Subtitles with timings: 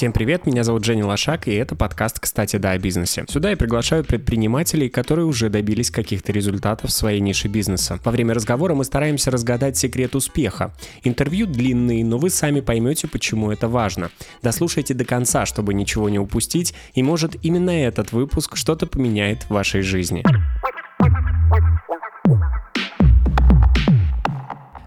[0.00, 3.26] Всем привет, меня зовут Женя Лошак, и это подкаст «Кстати, да, о бизнесе».
[3.28, 8.00] Сюда я приглашаю предпринимателей, которые уже добились каких-то результатов в своей нише бизнеса.
[8.02, 10.72] Во время разговора мы стараемся разгадать секрет успеха.
[11.04, 14.10] Интервью длинные, но вы сами поймете, почему это важно.
[14.40, 19.50] Дослушайте до конца, чтобы ничего не упустить, и может именно этот выпуск что-то поменяет в
[19.50, 20.24] вашей жизни.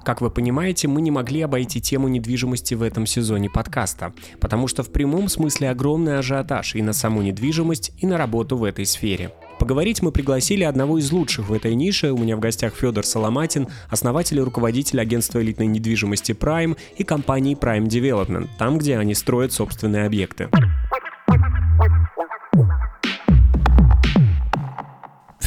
[0.04, 4.84] Как вы понимаете, мы не могли обойти тему недвижимости в этом сезоне подкаста, потому что
[4.84, 9.32] в прямом смысле огромный ажиотаж и на саму недвижимость, и на работу в этой сфере.
[9.60, 12.12] Поговорить мы пригласили одного из лучших в этой нише.
[12.12, 17.55] У меня в гостях Федор Соломатин, основатель и руководитель агентства элитной недвижимости Prime и компании
[17.55, 20.49] Prime Development, там, где они строят собственные объекты.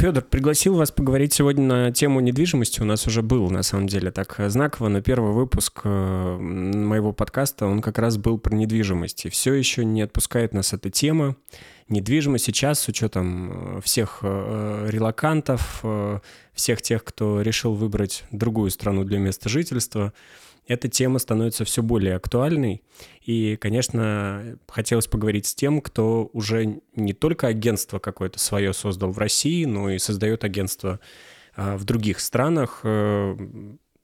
[0.07, 2.81] Федор, пригласил вас поговорить сегодня на тему недвижимости.
[2.81, 7.67] У нас уже был, на самом деле, так знаково, но первый выпуск э, моего подкаста,
[7.67, 9.27] он как раз был про недвижимость.
[9.27, 11.35] И все еще не отпускает нас эта тема.
[11.89, 15.83] Недвижимость сейчас, с учетом э, всех э, релакантов,
[16.55, 20.13] всех тех, кто решил выбрать другую страну для места жительства,
[20.67, 22.83] эта тема становится все более актуальной.
[23.23, 29.19] И, конечно, хотелось поговорить с тем, кто уже не только агентство какое-то свое создал в
[29.19, 31.01] России, но и создает агентство
[31.55, 32.81] а, в других странах.
[32.83, 33.37] Э,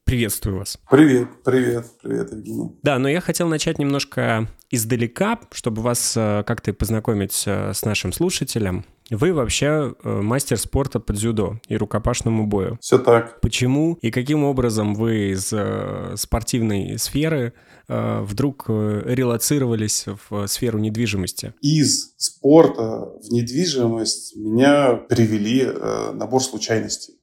[0.05, 0.79] приветствую вас.
[0.91, 2.71] Привет, привет, привет, Евгений.
[2.83, 8.13] Да, но я хотел начать немножко издалека, чтобы вас э, как-то познакомить э, с нашим
[8.13, 8.85] слушателем.
[9.13, 12.79] Вы вообще э, мастер спорта по дзюдо и рукопашному бою.
[12.81, 13.41] Все так.
[13.43, 17.53] Почему и каким образом вы из э, спортивной сферы
[17.89, 21.53] э, вдруг релацировались в сферу недвижимости?
[21.61, 25.67] Из спорта в недвижимость меня привели
[26.15, 27.21] набор случайностей,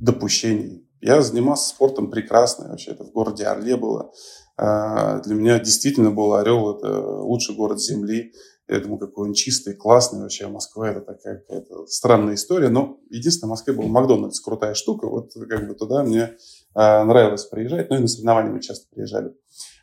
[0.00, 0.86] допущений.
[1.00, 4.12] Я занимался спортом прекрасно, вообще это в городе Орле было.
[4.56, 8.32] Для меня действительно был Орел, это лучший город Земли.
[8.72, 10.48] Я думаю, какой он чистый, классный вообще.
[10.48, 12.70] Москва это такая какая-то странная история.
[12.70, 15.08] Но единственное, в Москве был Макдональдс, крутая штука.
[15.08, 16.34] Вот как бы туда мне э,
[16.74, 17.90] нравилось приезжать.
[17.90, 19.34] Ну и на соревнования мы часто приезжали.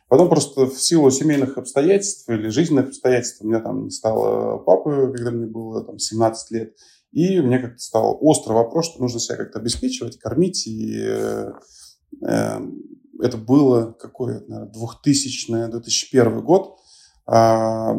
[0.08, 5.12] Потом просто в силу семейных обстоятельств или жизненных обстоятельств у меня там не стало папы,
[5.14, 6.74] когда мне было там 17 лет.
[7.12, 10.66] И мне как-то стал острый вопрос, что нужно себя как-то обеспечивать, кормить.
[10.66, 11.52] И э,
[12.26, 12.60] э,
[13.20, 14.72] это было какой, наверное,
[15.06, 16.78] 2000-2001 год.
[17.28, 17.94] Э,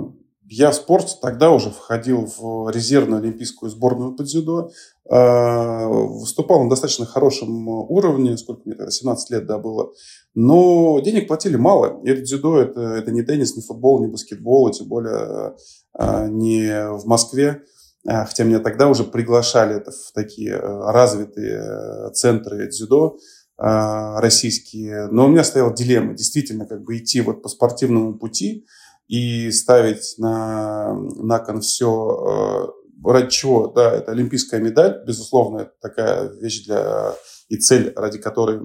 [0.54, 4.72] я в спорте тогда уже входил в резервную олимпийскую сборную по дзюдо.
[5.10, 9.94] А, выступал на достаточно хорошем уровне, сколько мне тогда, 17 лет да, было.
[10.36, 12.02] Но денег платили мало.
[12.04, 15.56] И это дзюдо, это, это не теннис, не футбол, не баскетбол, и тем более
[15.94, 17.62] а, не в Москве.
[18.06, 23.16] А, хотя меня тогда уже приглашали в такие развитые центры дзюдо
[23.58, 25.08] российские.
[25.12, 28.66] Но у меня стояла дилемма, действительно, как бы идти вот по спортивному пути–
[29.12, 32.72] и ставить на, на кон все
[33.04, 37.14] э, ради чего, да, это олимпийская медаль, безусловно, это такая вещь для
[37.50, 38.62] и цель, ради которой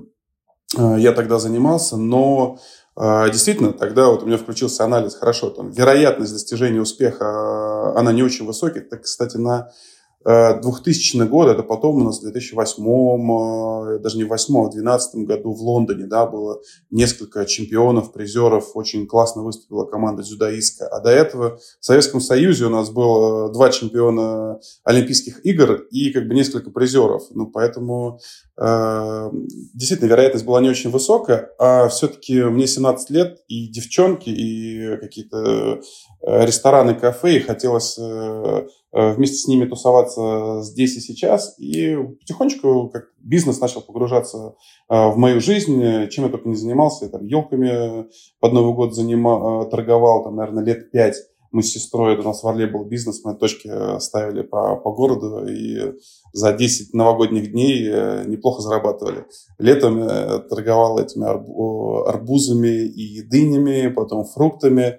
[0.79, 2.61] э, я тогда занимался, но
[2.97, 8.23] э, действительно, тогда вот у меня включился анализ, хорошо, там, вероятность достижения успеха, она не
[8.23, 9.73] очень высокая, так, кстати, на
[10.27, 14.63] 2000 э, год, это потом у нас в 2008, э, даже не в 2008, а
[14.63, 16.61] в 2012 году в Лондоне, да, было
[16.91, 20.89] несколько чемпионов, призеров, очень классно выступила команда дзюдоистка.
[20.89, 26.27] А до этого в Советском Союзе у нас было два чемпиона Олимпийских игр и как
[26.27, 27.23] бы несколько призеров.
[27.31, 28.19] Ну, поэтому
[28.61, 29.31] э,
[29.75, 35.81] действительно вероятность была не очень высокая, а все-таки мне 17 лет, и девчонки, и какие-то
[36.23, 41.55] рестораны, кафе, и хотелось Э, вместе с ними тусоваться здесь и сейчас.
[41.59, 44.55] И потихонечку как бизнес начал погружаться
[44.89, 47.07] э, в мою жизнь, чем я только не занимался.
[47.07, 48.07] Я там елками
[48.41, 51.17] под Новый год занима, э, торговал, там, наверное, лет пять.
[51.53, 53.71] Мы с сестрой, это у нас в Орле был бизнес, мы точки
[54.01, 55.95] ставили по, по городу и
[56.33, 57.89] за 10 новогодних дней
[58.27, 59.25] неплохо зарабатывали.
[59.59, 60.07] Летом
[60.49, 64.99] торговал этими арбузами и дынями, потом фруктами.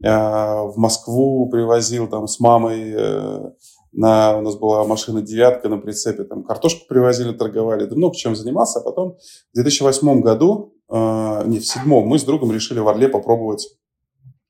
[0.00, 3.50] В Москву привозил там с мамой э,
[3.96, 8.36] на, у нас была машина девятка на прицепе, там картошку привозили, торговали, да много чем
[8.36, 8.80] занимался.
[8.80, 9.16] А потом
[9.52, 13.66] в 2008 году, э, не, в седьмом, мы с другом решили в Орле попробовать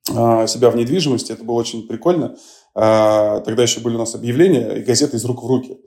[0.09, 1.31] э, себя в недвижимости.
[1.31, 2.35] Это было очень прикольно.
[2.75, 5.77] Э, тогда еще были у нас объявления и газеты из рук в руки.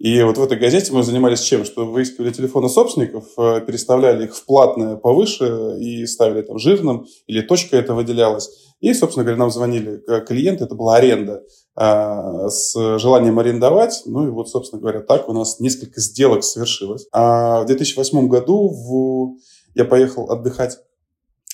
[0.00, 1.66] И вот в этой газете мы занимались чем?
[1.66, 7.42] Что выискивали телефоны собственников, э, переставляли их в платное повыше и ставили там жирным, или
[7.42, 8.50] точка это выделялась.
[8.80, 11.42] И, собственно говоря, нам звонили клиенты, это была аренда
[11.76, 14.02] а, с желанием арендовать.
[14.06, 17.06] Ну и вот, собственно говоря, так у нас несколько сделок совершилось.
[17.12, 19.36] А в 2008 году в...
[19.74, 20.78] я поехал отдыхать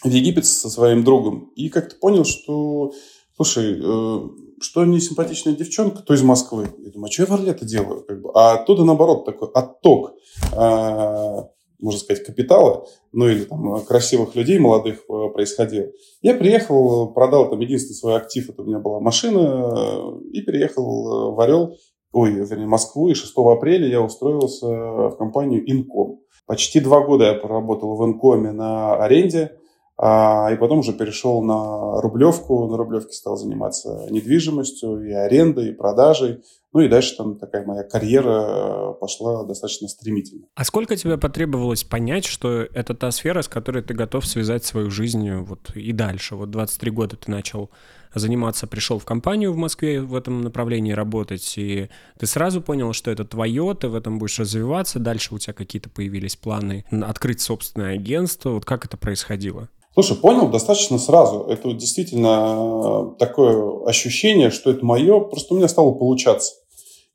[0.04, 2.92] в Египет со своим другом и как-то понял, что
[3.36, 4.28] Слушай, э,
[4.60, 6.68] что не симпатичная девчонка, то из Москвы.
[6.78, 8.04] Я думаю, а что я в Орле-то делаю?
[8.04, 8.30] Как бы?
[8.34, 10.14] А оттуда, наоборот, такой отток,
[10.52, 11.42] э,
[11.78, 15.92] можно сказать, капитала, ну или там красивых людей молодых э, происходил.
[16.22, 21.34] Я приехал, продал там единственный свой актив, это у меня была машина, э, и переехал
[21.34, 21.76] в Орел,
[22.12, 26.20] ой, вернее, Москву, и 6 апреля я устроился в компанию Инком.
[26.46, 29.58] Почти два года я проработал в Инкоме на аренде,
[29.98, 32.68] а, и потом уже перешел на Рублевку.
[32.68, 36.42] На Рублевке стал заниматься недвижимостью, и арендой, и продажей.
[36.74, 40.46] Ну и дальше там такая моя карьера пошла достаточно стремительно.
[40.54, 44.90] А сколько тебе потребовалось понять, что это та сфера, с которой ты готов связать свою
[44.90, 46.36] жизнь вот и дальше?
[46.36, 47.70] Вот 23 года ты начал
[48.18, 53.10] заниматься, пришел в компанию в Москве в этом направлении работать, и ты сразу понял, что
[53.10, 57.94] это твое, ты в этом будешь развиваться, дальше у тебя какие-то появились планы открыть собственное
[57.94, 58.50] агентство.
[58.50, 59.68] Вот как это происходило?
[59.94, 61.46] Слушай, понял достаточно сразу.
[61.48, 66.52] Это действительно э, такое ощущение, что это мое, просто у меня стало получаться.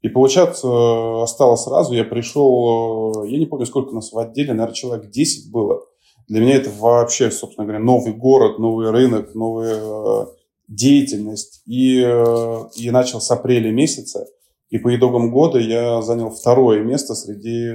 [0.02, 1.94] И получаться э, стало сразу.
[1.94, 5.82] Я пришел, э, я не помню, сколько нас в отделе, наверное, человек 10 было.
[6.28, 10.28] Для меня это вообще, собственно говоря, новый город, новый рынок, новая
[10.76, 11.62] деятельность.
[11.66, 14.26] И, я начал с апреля месяца.
[14.70, 17.72] И по итогам года я занял второе место среди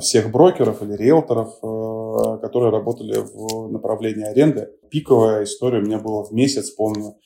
[0.00, 1.54] всех брокеров или риэлторов
[2.18, 4.70] Э, которые работали в направлении аренды.
[4.90, 7.16] Пиковая история у меня была в месяц, помню,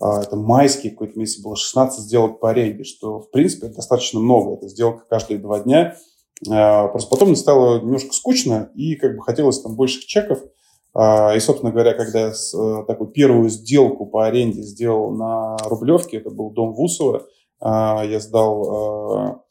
[0.00, 4.54] а, это майский какой-то месяц было 16 сделок по аренде, что, в принципе, достаточно много.
[4.54, 5.96] Это сделка каждые два дня.
[6.50, 10.40] А, просто потом мне стало немножко скучно, и как бы хотелось там больших чеков.
[10.94, 16.18] А, и, собственно говоря, когда я э, такую первую сделку по аренде сделал на Рублевке,
[16.18, 17.26] это был дом Вусова,
[17.64, 19.44] я сдал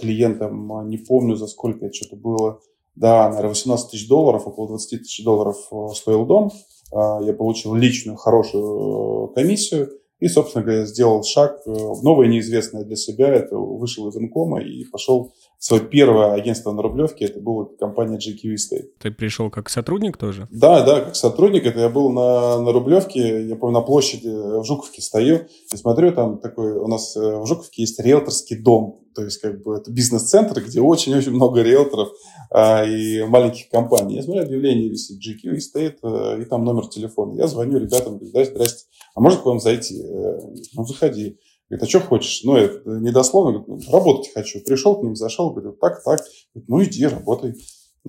[0.00, 2.60] клиентам, не помню за сколько это что-то было,
[2.96, 6.52] да, наверное, 18 тысяч долларов, около 20 тысяч долларов э, стоил дом.
[6.92, 9.90] Э, я получил личную хорошую э, комиссию
[10.20, 13.28] и, собственно говоря, сделал шаг в новое неизвестное для себя.
[13.28, 18.54] Это вышел из инкома и пошел свое первое агентство на Рублевке, это была компания GQ
[18.54, 18.88] Estate.
[19.00, 20.48] Ты пришел как сотрудник тоже?
[20.50, 21.66] Да, да, как сотрудник.
[21.66, 26.12] Это я был на, на Рублевке, я помню, на площади в Жуковке стою и смотрю,
[26.12, 29.00] там такой, у нас в Жуковке есть риэлторский дом.
[29.14, 32.08] То есть, как бы, это бизнес-центр, где очень-очень много риэлторов
[32.50, 34.16] а, и маленьких компаний.
[34.16, 37.38] Я смотрю, объявление висит GQ стоит, а, и там номер телефона.
[37.38, 40.02] Я звоню ребятам, говорю, да, здрасте, а можно к вам зайти?
[40.02, 40.40] Э,
[40.74, 41.38] ну, заходи.
[41.74, 42.42] Говорит, а что хочешь?
[42.44, 43.64] Ну, это недословно.
[43.66, 44.60] Ну, работать хочу.
[44.64, 46.20] Пришел к ним, зашел, говорю, так, так.
[46.54, 47.54] Говорит, ну, иди, работай.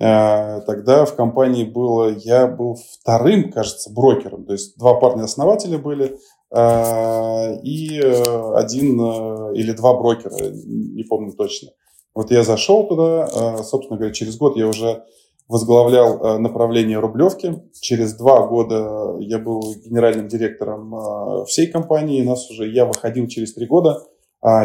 [0.00, 4.44] А, тогда в компании было, я был вторым, кажется, брокером.
[4.44, 6.16] То есть два парня-основателя были,
[6.54, 11.70] а, и э, один э, или два брокера, не помню точно.
[12.14, 15.02] Вот я зашел туда, а, собственно говоря, через год я уже
[15.48, 17.62] возглавлял э, направление Рублевки.
[17.80, 22.24] Через два года я был генеральным директором всей компании.
[22.24, 24.02] Нас уже, я выходил через три года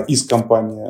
[0.07, 0.86] из компании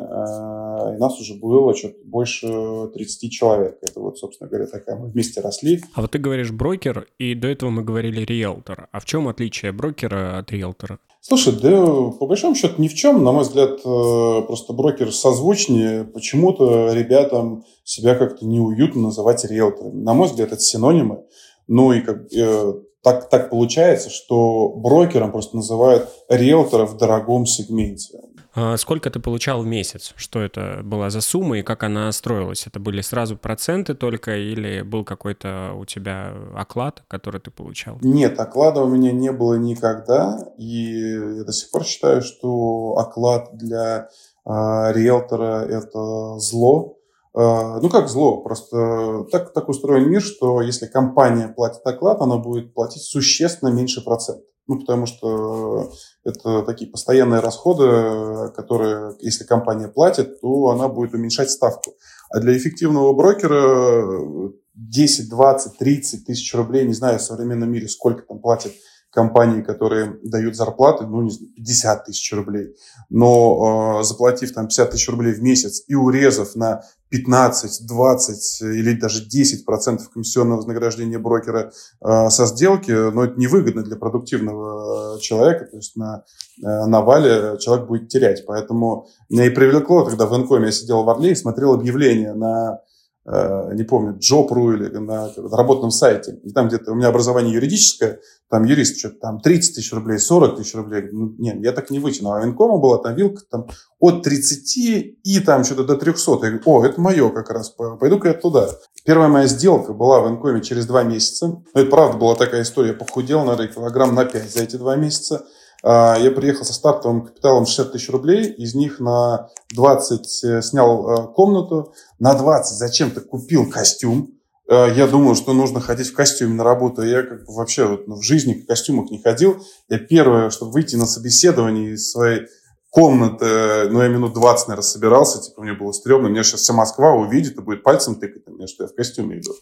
[0.94, 3.78] и нас уже было что-то больше 30 человек.
[3.82, 5.82] Это вот, собственно говоря, такая мы вместе росли.
[5.94, 8.88] А вот ты говоришь брокер, и до этого мы говорили риэлтор.
[8.90, 10.98] А в чем отличие брокера от риэлтора?
[11.20, 11.86] Слушай, да
[12.18, 13.22] по большому счету ни в чем.
[13.22, 16.04] На мой взгляд, э, просто брокер созвучнее.
[16.04, 20.02] Почему-то ребятам себя как-то неуютно называть риэлторами.
[20.02, 21.22] На мой взгляд, это синонимы.
[21.68, 28.18] Ну и как, э, так, так получается, что брокером просто называют риэлтора в дорогом сегменте.
[28.54, 30.12] А сколько ты получал в месяц?
[30.16, 32.66] Что это была за сумма и как она строилась?
[32.66, 37.96] Это были сразу проценты только или был какой-то у тебя оклад, который ты получал?
[38.02, 40.38] Нет, оклада у меня не было никогда.
[40.58, 44.08] И я до сих пор считаю, что оклад для
[44.44, 46.98] э, риэлтора– это зло.
[47.34, 52.36] Э, ну, как зло, просто так, так устроен мир, что если компания платит оклад, она
[52.36, 54.44] будет платить существенно меньше процентов.
[54.66, 55.90] Ну, потому что
[56.24, 61.94] это такие постоянные расходы, которые, если компания платит, то она будет уменьшать ставку.
[62.30, 68.22] А для эффективного брокера 10, 20, 30 тысяч рублей, не знаю в современном мире, сколько
[68.22, 68.72] там платят
[69.12, 72.74] компании, которые дают зарплаты, ну, не знаю, 50 тысяч рублей.
[73.10, 78.94] Но э, заплатив там 50 тысяч рублей в месяц и урезав на 15, 20 или
[78.94, 85.20] даже 10 процентов комиссионного вознаграждения брокера э, со сделки, но ну, это невыгодно для продуктивного
[85.20, 86.24] человека, то есть на,
[86.62, 88.46] э, на вале человек будет терять.
[88.46, 92.80] Поэтому меня и привлекло, когда в Инкоме я сидел в Орле и смотрел объявление на
[93.24, 98.18] не помню, Job.ru или на работном сайте, и там где-то у меня образование юридическое,
[98.50, 102.00] там юрист что-то там 30 тысяч рублей, 40 тысяч рублей, ну, нет, я так не
[102.00, 103.68] вытяну, а Инкома была там вилка там
[104.00, 108.28] от 30 и там что-то до 300, я говорю, о, это мое как раз, пойду-ка
[108.28, 108.68] я туда.
[109.04, 112.88] Первая моя сделка была в Инкоме через два месяца, ну, это правда была такая история,
[112.88, 115.46] я похудел, наверное, килограмм на 5 за эти два месяца,
[115.84, 121.34] я приехал со стартовым капиталом 60 тысяч рублей, из них на 20 э, снял э,
[121.34, 124.38] комнату, на 20 зачем-то купил костюм.
[124.70, 127.02] Э, я думал, что нужно ходить в костюме на работу.
[127.02, 129.62] Я как бы вообще вот, ну, в жизни в костюмах не ходил.
[129.88, 132.46] Я первое, чтобы выйти на собеседование из своей
[132.90, 137.12] комнаты, ну, я минут 20, наверное, собирался, типа, мне было стрёмно, меня сейчас вся Москва
[137.12, 139.52] увидит и будет пальцем тыкать на меня, что я в костюме иду.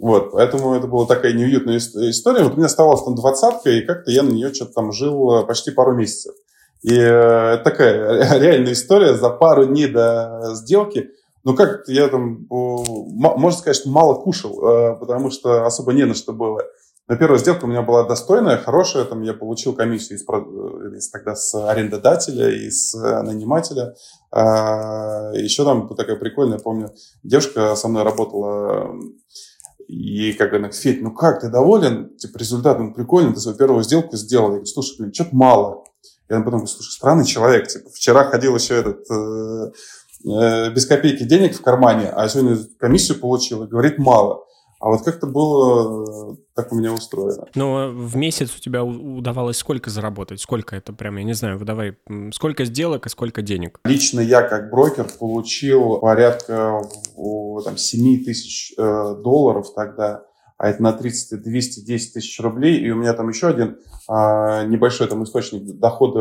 [0.00, 2.42] Вот, поэтому это была такая неуютная история.
[2.42, 5.46] Вот у меня оставалась там двадцатка, и как-то я на нее что-то там жил э,
[5.46, 6.34] почти пару месяцев.
[6.80, 11.10] И э, такая реальная история за пару дней до сделки.
[11.44, 16.14] Ну, как я там, можно сказать, что мало кушал, э, потому что особо не на
[16.14, 16.62] что было.
[17.06, 19.04] На первая сделка у меня была достойная, хорошая.
[19.04, 20.22] Там я получил комиссию из,
[20.96, 23.94] из тогда с арендодателя и с нанимателя.
[24.30, 26.90] А, еще там такая прикольная, помню,
[27.22, 28.94] девушка со мной работала
[29.90, 32.16] и как она, Федь, ну как, ты доволен?
[32.16, 34.44] Типа, результатом прикольно, ты свою первую сделку сделал.
[34.44, 35.84] Я говорю, слушай, блин, что-то мало.
[36.28, 37.66] Я потом говорю, слушай, странный человек.
[37.66, 39.72] Типа, вчера ходил еще этот, э,
[40.30, 44.44] э, без копейки денег в кармане, а сегодня комиссию получил и говорит мало.
[44.80, 47.46] А вот как-то было так у меня устроено.
[47.54, 50.40] Но а в месяц у тебя удавалось сколько заработать?
[50.40, 51.98] Сколько это прям, я не знаю, выдавай,
[52.32, 53.78] сколько сделок и сколько денег?
[53.84, 56.82] Лично я как брокер получил порядка
[57.64, 60.24] там, 7 тысяч э, долларов тогда,
[60.56, 65.08] а это на 30 210 тысяч рублей, и у меня там еще один а, небольшой
[65.08, 66.20] там источник дохода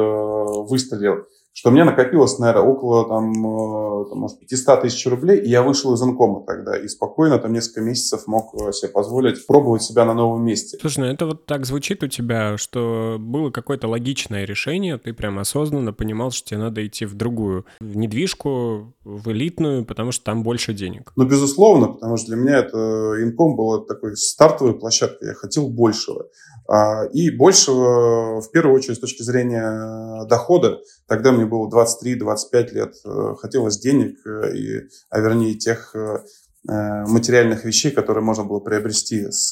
[0.63, 5.49] выстрелил что у меня накопилось, наверное, около там, э, там, может, 500 тысяч рублей, и
[5.49, 9.83] я вышел из инкома тогда, и спокойно там несколько месяцев мог э, себе позволить пробовать
[9.83, 10.77] себя на новом месте.
[10.79, 15.39] Слушай, ну это вот так звучит у тебя, что было какое-то логичное решение, ты прям
[15.39, 20.43] осознанно понимал, что тебе надо идти в другую в недвижку, в элитную, потому что там
[20.43, 21.11] больше денег.
[21.15, 22.77] Ну, безусловно, потому что для меня это
[23.21, 26.27] инком была такой стартовой площадкой, я хотел большего.
[26.71, 32.93] А, и большего, в первую очередь, с точки зрения дохода, тогда мне было 23-25 лет,
[33.03, 36.19] э, хотелось денег, э, и, а вернее тех э,
[36.63, 39.49] материальных вещей, которые можно было приобрести с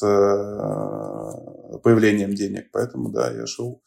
[1.82, 2.70] появлением денег.
[2.70, 3.82] Поэтому, да, я шел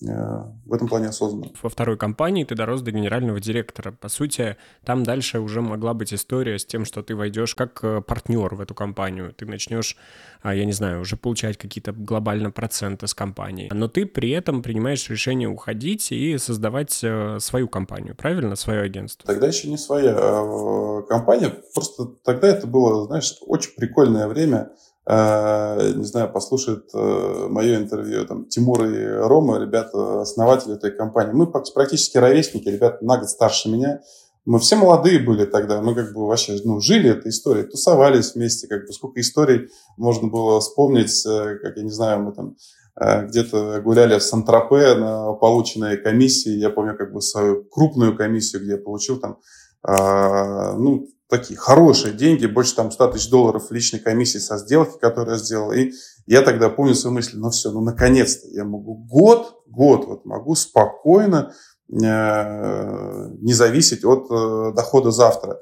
[0.00, 1.52] в этом плане осознанно.
[1.62, 3.92] Во второй компании ты дорос до генерального директора.
[3.92, 8.00] По сути, там дальше уже могла быть история с тем, что ты войдешь как э,
[8.00, 9.32] партнер в эту компанию.
[9.32, 9.96] Ты начнешь,
[10.42, 13.70] а, я не знаю, уже получать какие-то глобально проценты с компании.
[13.72, 18.56] Но ты при этом принимаешь решение уходить и создавать э, свою компанию, правильно?
[18.56, 19.26] Свое агентство.
[19.26, 21.52] Тогда еще не своя а, компания.
[21.72, 28.24] Просто тогда это было, знаешь, очень прикольное время Э, не знаю, послушает э, мое интервью
[28.26, 31.34] там, Тимур и Рома, ребята, основатели этой компании.
[31.34, 34.00] Мы практически ровесники, ребята на год старше меня.
[34.46, 38.66] Мы все молодые были тогда, мы как бы вообще ну, жили этой историей, тусовались вместе,
[38.66, 42.56] как бы сколько историй можно было вспомнить, э, как, я не знаю, мы там
[42.96, 48.72] где-то гуляли в Сан-Тропе на полученной комиссии, я помню как бы свою крупную комиссию, где
[48.74, 49.38] я получил там,
[49.86, 55.42] ну, такие хорошие деньги, больше там 100 тысяч долларов личной комиссии со сделки, которую я
[55.42, 55.72] сделал.
[55.72, 55.92] И
[56.26, 60.54] я тогда помню свои мысли, ну все, ну наконец-то я могу год, год вот могу
[60.54, 61.52] спокойно
[61.90, 65.58] э, не зависеть от э, дохода завтра.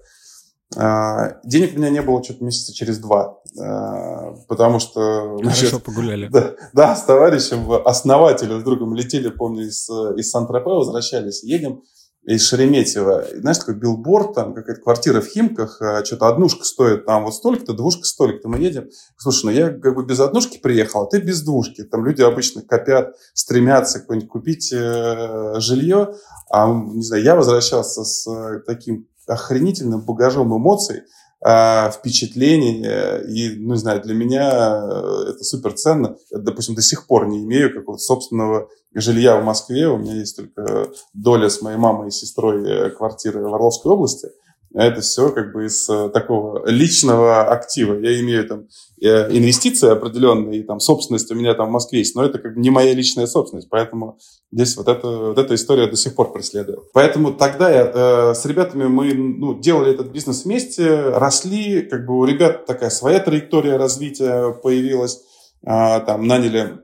[0.77, 5.39] Э, денег у меня не было что-то месяца через два, э, потому что...
[5.39, 6.29] Хорошо сейчас, погуляли.
[6.29, 11.83] Да, да, с товарищем, основателем, с другом летели, помню, из, из Сан-Тропе, возвращались, едем,
[12.25, 13.25] из Шереметьево.
[13.35, 17.73] Знаешь, такой билборд, там какая-то квартира в Химках, а, что-то однушка стоит там вот столько-то,
[17.73, 18.49] двушка столько-то.
[18.49, 18.91] Мы едем.
[19.17, 21.83] Слушай, ну я как бы без однушки приехал, а ты без двушки.
[21.83, 26.15] Там люди обычно копят, стремятся какое-нибудь купить э, жилье.
[26.49, 31.03] А, не знаю, я возвращался с э, таким охренительным багажом эмоций,
[31.45, 32.87] э, впечатлений.
[33.29, 36.17] И, ну, не знаю, для меня э, это супер ценно.
[36.31, 39.89] Я, допустим, до сих пор не имею какого-то собственного жилья в Москве.
[39.89, 44.29] У меня есть только доля с моей мамой и сестрой э, квартиры в Орловской области.
[44.75, 47.95] Это все как бы из э, такого личного актива.
[47.95, 48.69] Я имею там
[49.03, 52.55] э, инвестиции определенные, и там собственность у меня там в Москве есть, но это как
[52.55, 54.19] бы не моя личная собственность, поэтому
[54.51, 56.91] здесь вот, это, вот эта история до сих пор преследует.
[56.95, 62.19] Поэтому тогда я, э, с ребятами мы ну, делали этот бизнес вместе, росли, как бы
[62.19, 65.21] у ребят такая своя траектория развития появилась,
[65.67, 66.82] э, там наняли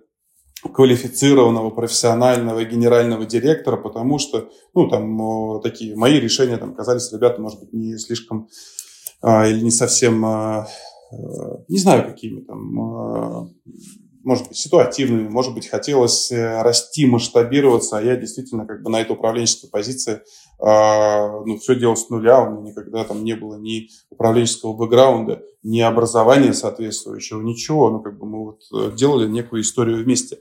[0.63, 7.61] квалифицированного профессионального генерального директора, потому что, ну, там такие мои решения там казались ребята, может
[7.61, 8.49] быть, не слишком
[9.21, 10.69] а, или не совсем, а,
[11.13, 13.49] а, не знаю, какими там, а,
[14.25, 19.01] может быть, ситуативными, может быть, хотелось э, расти, масштабироваться, а я действительно как бы на
[19.01, 20.21] этой управленческой позиции э,
[20.61, 25.81] ну, все делал с нуля, у меня никогда там не было ни управленческого бэкграунда, ни
[25.81, 30.39] образования соответствующего, ничего, ну, как бы мы вот э, делали некую историю вместе.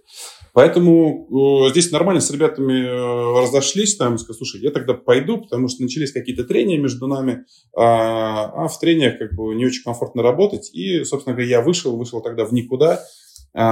[0.53, 5.67] Поэтому э, здесь нормально с ребятами э, разошлись, там, сказали, слушай, я тогда пойду, потому
[5.67, 7.45] что начались какие-то трения между нами,
[7.75, 11.95] а, а в трениях как бы не очень комфортно работать, и, собственно говоря, я вышел,
[11.97, 12.99] вышел тогда в никуда, а,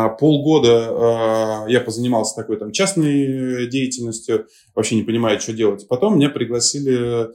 [0.09, 5.87] полгода а, я позанимался такой там частной деятельностью, вообще не понимая, что делать.
[5.87, 7.27] Потом меня пригласили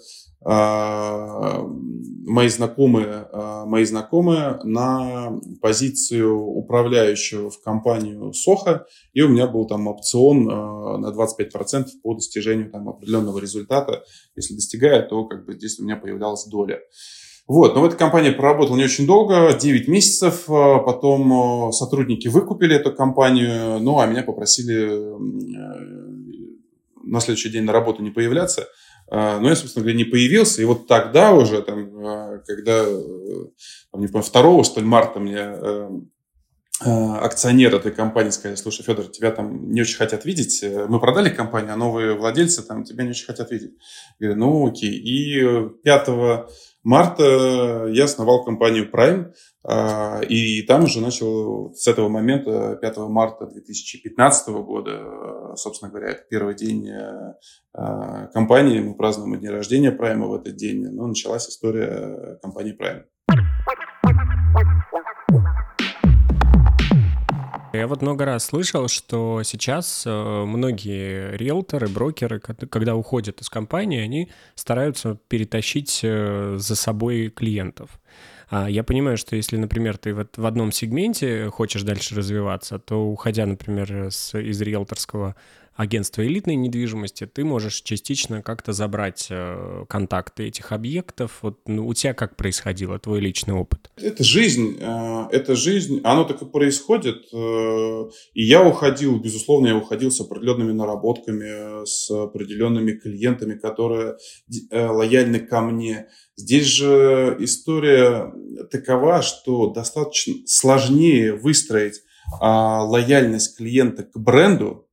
[0.44, 1.62] а,
[2.26, 3.28] мои знакомые,
[3.66, 11.12] мои знакомые на позицию управляющего в компанию Соха, и у меня был там опцион на
[11.12, 14.02] 25% по достижению там определенного результата.
[14.34, 16.80] Если достигает, то как бы здесь у меня появлялась доля.
[17.50, 22.76] Вот, но в этой компании проработал не очень долго, 9 месяцев, а потом сотрудники выкупили
[22.76, 25.18] эту компанию, ну, а меня попросили э,
[27.02, 28.68] на следующий день на работу не появляться.
[29.10, 31.90] Но я, собственно говоря, не появился, и вот тогда уже, там,
[32.46, 33.46] когда, э,
[33.94, 35.88] не помню, 2 что ли, марта мне э,
[36.84, 41.72] акционер этой компании сказали, слушай, Федор, тебя там не очень хотят видеть, мы продали компанию,
[41.72, 43.72] а новые владельцы там тебя не очень хотят видеть.
[44.20, 44.92] Я говорю, ну окей.
[44.92, 46.08] И 5
[46.82, 49.32] марта я основал компанию Prime,
[49.64, 56.24] а, и там уже начал с этого момента, 5 марта 2015 года, собственно говоря, это
[56.28, 57.34] первый день э,
[57.74, 63.04] а, компании, мы празднуем день рождения Prime в этот день, но началась история компании Prime.
[67.72, 70.10] Я вот много раз слышал, что сейчас э,
[70.44, 78.00] многие риэлторы, брокеры, когда уходят из компании, они стараются перетащить э, за собой клиентов.
[78.48, 83.06] А я понимаю, что если, например, ты вот в одном сегменте хочешь дальше развиваться, то
[83.06, 85.36] уходя, например, с, из риэлторского
[85.80, 91.38] агентства элитной недвижимости, ты можешь частично как-то забрать э, контакты этих объектов.
[91.40, 93.90] Вот ну, у тебя как происходило, твой личный опыт?
[93.96, 97.32] Это жизнь, э, это жизнь, оно так и происходит.
[97.32, 104.16] Э, и я уходил, безусловно, я уходил с определенными наработками, с определенными клиентами, которые
[104.70, 106.08] лояльны ко мне.
[106.36, 108.34] Здесь же история
[108.70, 112.02] такова, что достаточно сложнее выстроить
[112.38, 114.89] а, лояльность клиента к бренду,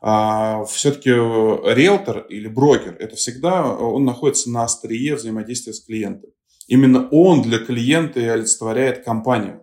[0.00, 6.30] а, все-таки риэлтор или брокер, это всегда он находится на острие взаимодействия с клиентом.
[6.68, 9.62] Именно он для клиента и олицетворяет компанию.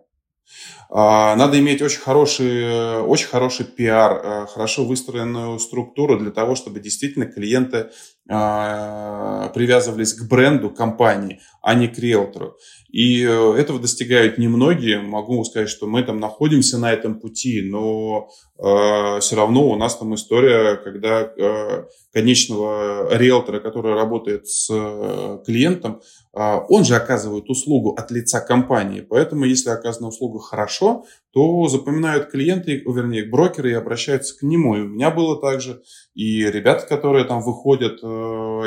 [0.89, 6.80] А, надо иметь очень хороший, очень хороший пиар, э, хорошо выстроенную структуру для того, чтобы
[6.80, 7.89] действительно клиенты
[8.26, 12.56] привязывались к бренду компании, а не к риэлтору.
[12.94, 15.00] И э, этого достигают немногие.
[15.00, 19.98] Могу сказать, что мы там находимся на этом пути, но э, все равно у нас
[19.98, 26.02] там история, когда э, конечного риэлтора, который работает с э, клиентом,
[26.38, 29.02] э, он же оказывает услугу от лица компании.
[29.02, 34.76] Поэтому, если оказана услуга хорошо, то запоминают клиенты, вернее, брокеры и обращаются к нему.
[34.76, 35.82] И у меня было также.
[36.13, 38.06] И ребята, которые там выходят э,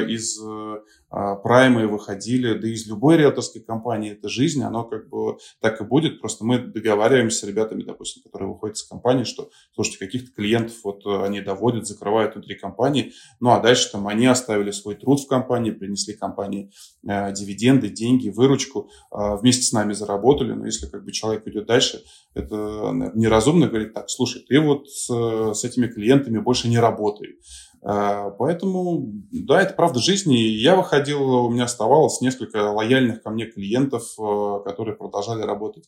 [0.08, 5.80] из а, праймы выходили, да из любой риэлторской компании это жизнь, оно как бы так
[5.80, 10.32] и будет, просто мы договариваемся с ребятами, допустим, которые выходят из компании, что, слушайте, каких-то
[10.32, 14.96] клиентов вот э, они доводят, закрывают внутри компании, ну а дальше там они оставили свой
[14.96, 16.72] труд в компании, принесли компании
[17.06, 21.66] э, дивиденды, деньги, выручку, э, вместе с нами заработали, но если как бы человек идет
[21.66, 22.02] дальше,
[22.34, 27.65] это неразумно говорить, так, слушай, ты вот с, с этими клиентами больше не работай, а,
[27.86, 30.34] поэтому, да, это правда жизни.
[30.34, 35.84] Я выходил, у меня оставалось несколько лояльных ко мне клиентов, э, которые продолжали работать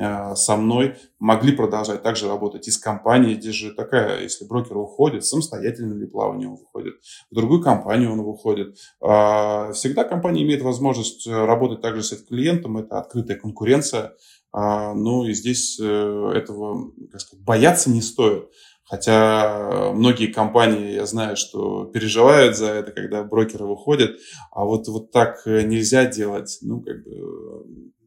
[0.00, 3.34] э, со мной, могли продолжать также работать из компании.
[3.34, 6.94] Здесь же такая, если брокер уходит, самостоятельно ли плавание он выходит,
[7.30, 8.78] в другую компанию он выходит.
[9.02, 14.14] А, всегда компания имеет возможность работать также с этим клиентом, это открытая конкуренция.
[14.54, 18.50] А, ну и здесь э, этого, как сказать, бояться не стоит.
[18.84, 24.16] Хотя многие компании, я знаю, что переживают за это, когда брокеры выходят,
[24.50, 26.58] а вот, вот так нельзя делать.
[26.62, 27.64] Ну, как бы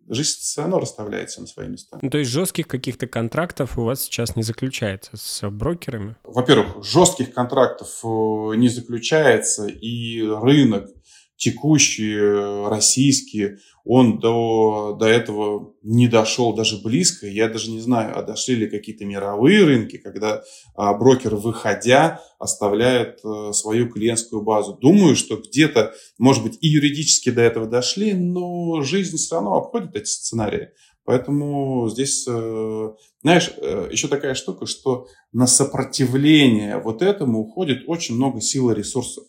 [0.08, 1.98] жизнь все равно расставляется на свои места.
[2.02, 6.16] Ну, то есть жестких каких-то контрактов у вас сейчас не заключается с брокерами?
[6.24, 10.90] Во-первых, жестких контрактов э, не заключается, и рынок
[11.38, 17.28] текущий, э, российский, он до, до этого не дошел даже близко.
[17.28, 20.44] Я даже не знаю, а дошли ли какие-то мировые рынки, когда
[20.74, 24.74] а, брокер, выходя, оставляет а, свою клиентскую базу.
[24.82, 29.96] Думаю, что где-то, может быть, и юридически до этого дошли, но жизнь все равно обходит
[29.96, 30.70] эти сценарии.
[31.04, 32.90] Поэтому здесь э,
[33.22, 33.52] знаешь,
[33.92, 39.26] еще такая штука, что на сопротивление вот этому уходит очень много сил и ресурсов.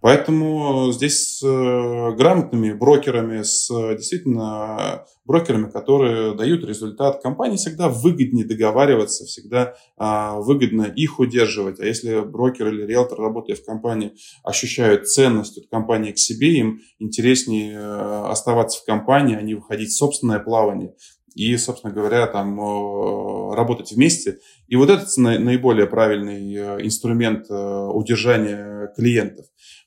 [0.00, 8.46] Поэтому здесь с э, грамотными брокерами, с действительно брокерами, которые дают результат, компании всегда выгоднее
[8.46, 11.80] договариваться, всегда а, выгодно их удерживать.
[11.80, 16.80] А если брокер или риэлтор, работая в компании, ощущают ценность от компании к себе, им
[16.98, 20.94] интереснее э, оставаться в компании, а не выходить в собственное плавание
[21.34, 24.38] и, собственно говоря, там э, работать вместе.
[24.66, 29.46] И вот это наиболее правильный э, инструмент э, удержания клиентов.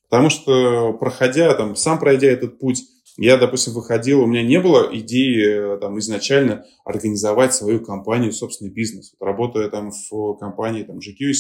[0.10, 2.84] Потому что, проходя, там, сам пройдя этот путь,
[3.17, 9.13] я, допустим, выходил, у меня не было идеи там, изначально организовать свою компанию, собственный бизнес.
[9.19, 11.34] Вот, работая там в компании там, GQ,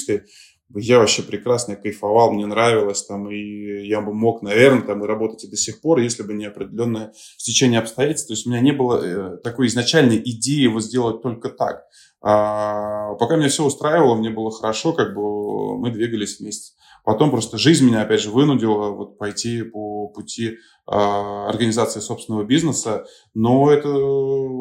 [0.75, 5.43] я вообще прекрасно кайфовал, мне нравилось, там, и я бы мог, наверное, там, и работать
[5.43, 8.27] и до сих пор, если бы не определенное стечение обстоятельств.
[8.27, 11.83] То есть у меня не было э, такой изначальной идеи его сделать только так.
[12.21, 16.73] А, пока меня все устраивало, мне было хорошо, как бы мы двигались вместе.
[17.03, 23.05] Потом просто жизнь меня, опять же, вынудила вот пойти по пути а, организации собственного бизнеса.
[23.33, 23.89] Но это,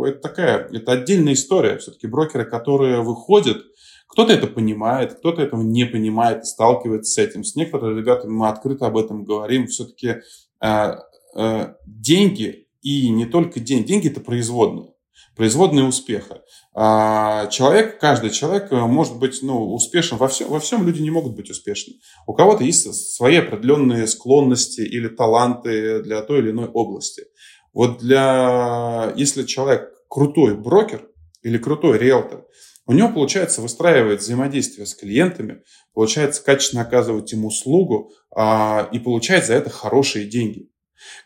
[0.06, 1.76] это такая, это отдельная история.
[1.76, 3.62] Все-таки брокеры, которые выходят,
[4.10, 7.44] кто-то это понимает, кто-то этого не понимает и сталкивается с этим.
[7.44, 9.68] С некоторыми ребятами мы открыто об этом говорим.
[9.68, 10.16] Все-таки
[10.60, 10.94] э,
[11.36, 13.86] э, деньги и не только деньги.
[13.86, 14.94] Деньги– это производные.
[15.36, 16.42] Производные успеха.
[16.74, 20.48] А человек, каждый человек э, может быть ну, успешен во всем.
[20.48, 21.94] Во всем люди не могут быть успешны.
[22.26, 27.26] У кого-то есть свои определенные склонности или таланты для той или иной области.
[27.72, 31.08] Вот для, если человек крутой брокер
[31.42, 32.44] или крутой риэлтор,
[32.90, 35.62] у него получается выстраивать взаимодействие с клиентами,
[35.94, 40.68] получается качественно оказывать им услугу а, и получать за это хорошие деньги.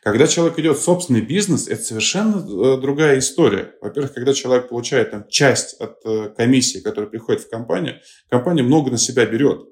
[0.03, 3.73] Когда человек идет в собственный бизнес, это совершенно э, другая история.
[3.81, 7.99] Во-первых, когда человек получает там, часть от э, комиссии, которая приходит в компанию,
[8.29, 9.67] компания много на себя берет.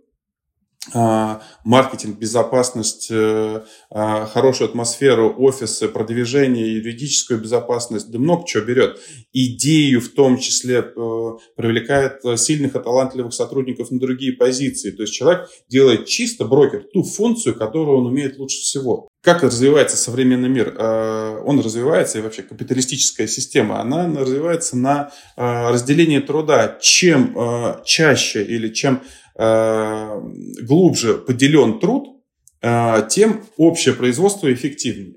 [0.92, 8.98] А, маркетинг, безопасность, э, а, хорошую атмосферу, офисы, продвижение, юридическую безопасность, да много чего берет.
[9.32, 14.90] Идею в том числе э, привлекает сильных и талантливых сотрудников на другие позиции.
[14.90, 19.08] То есть человек делает чисто брокер ту функцию, которую он умеет лучше всего.
[19.22, 20.74] Как развивается современный мир?
[20.76, 26.76] Э, он развивается, и вообще капиталистическая система, она развивается на разделении труда.
[26.80, 27.36] Чем
[27.84, 29.00] чаще или чем
[29.34, 30.20] Э,
[30.62, 32.20] глубже поделен труд,
[32.60, 35.16] э, тем общее производство эффективнее.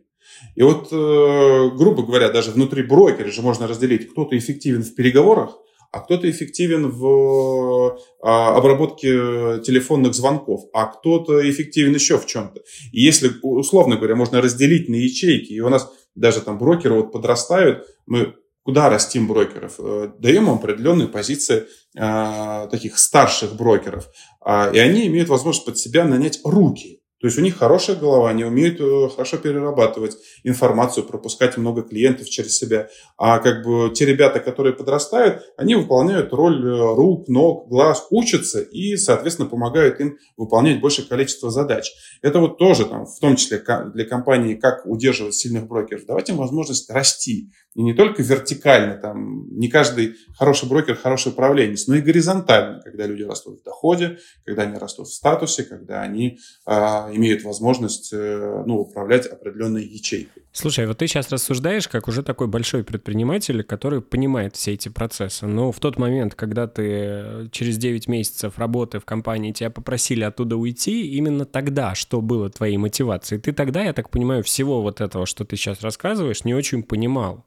[0.55, 5.57] И вот, э, грубо говоря, даже внутри брокера же можно разделить, кто-то эффективен в переговорах,
[5.95, 12.61] а кто-то эффективен в обработке телефонных звонков, а кто-то эффективен еще в чем-то.
[12.91, 17.11] И если, условно говоря, можно разделить на ячейки, и у нас даже там брокеры вот
[17.13, 18.33] подрастают, мы
[18.65, 19.75] куда растим брокеров?
[19.79, 24.09] Э, даем им определенные позиции э, таких старших брокеров,
[24.45, 27.01] э, и они имеют возможность под себя нанять руки.
[27.25, 32.29] То есть у них хорошая голова, они умеют э, хорошо перерабатывать информацию, пропускать много клиентов
[32.29, 32.87] через себя.
[33.17, 38.61] А как бы те ребята, которые подрастают, они выполняют роль э, рук, ног, глаз, учатся
[38.61, 41.91] и, соответственно, помогают им выполнять большее количество задач.
[42.21, 43.59] Это вот тоже, там, в том числе
[43.95, 47.49] для компании, как удерживать сильных брокеров, давать им возможность расти.
[47.75, 53.05] И не только вертикально, там, не каждый хороший брокер хороший управленец, но и горизонтально, когда
[53.05, 58.63] люди растут в доходе, когда они растут в статусе, когда они э, имеют возможность э,
[58.65, 60.43] ну, управлять определенной ячейкой.
[60.51, 65.45] Слушай, вот ты сейчас рассуждаешь как уже такой большой предприниматель, который понимает все эти процессы.
[65.45, 70.23] Но в тот момент, когда ты э, через 9 месяцев работы в компании тебя попросили
[70.23, 73.41] оттуда уйти, именно тогда что было твоей мотивацией?
[73.41, 77.45] Ты тогда, я так понимаю, всего вот этого, что ты сейчас рассказываешь, не очень понимал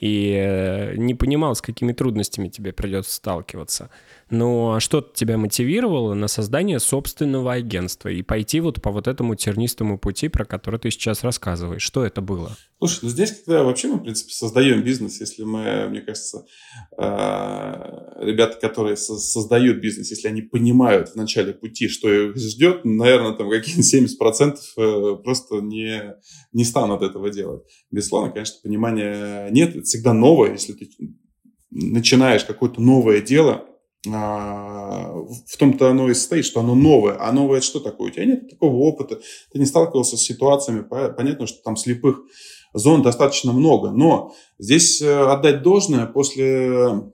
[0.00, 3.90] и э, не понимал, с какими трудностями тебе придется сталкиваться.
[4.30, 9.34] Ну, а что тебя мотивировало на создание собственного агентства и пойти вот по вот этому
[9.36, 11.82] тернистому пути, про который ты сейчас рассказываешь?
[11.82, 12.56] Что это было?
[12.78, 16.44] Слушай, ну здесь когда вообще мы, в принципе, создаем бизнес, если мы, мне кажется,
[16.96, 17.02] э,
[18.20, 23.48] ребята, которые создают бизнес, если они понимают в начале пути, что их ждет, наверное, там
[23.48, 26.16] какие-нибудь 70% э, просто не,
[26.52, 27.62] не станут этого делать.
[27.90, 30.90] Безусловно, конечно, понимания нет, это всегда новое, если ты
[31.70, 37.16] начинаешь какое-то новое дело, а, в том-то оно и состоит, что оно новое.
[37.18, 38.10] А новое что такое?
[38.10, 39.20] У тебя нет такого опыта,
[39.52, 42.22] ты не сталкивался с ситуациями, понятно, что там слепых
[42.72, 43.90] зон достаточно много.
[43.90, 47.12] Но здесь э, отдать должное, после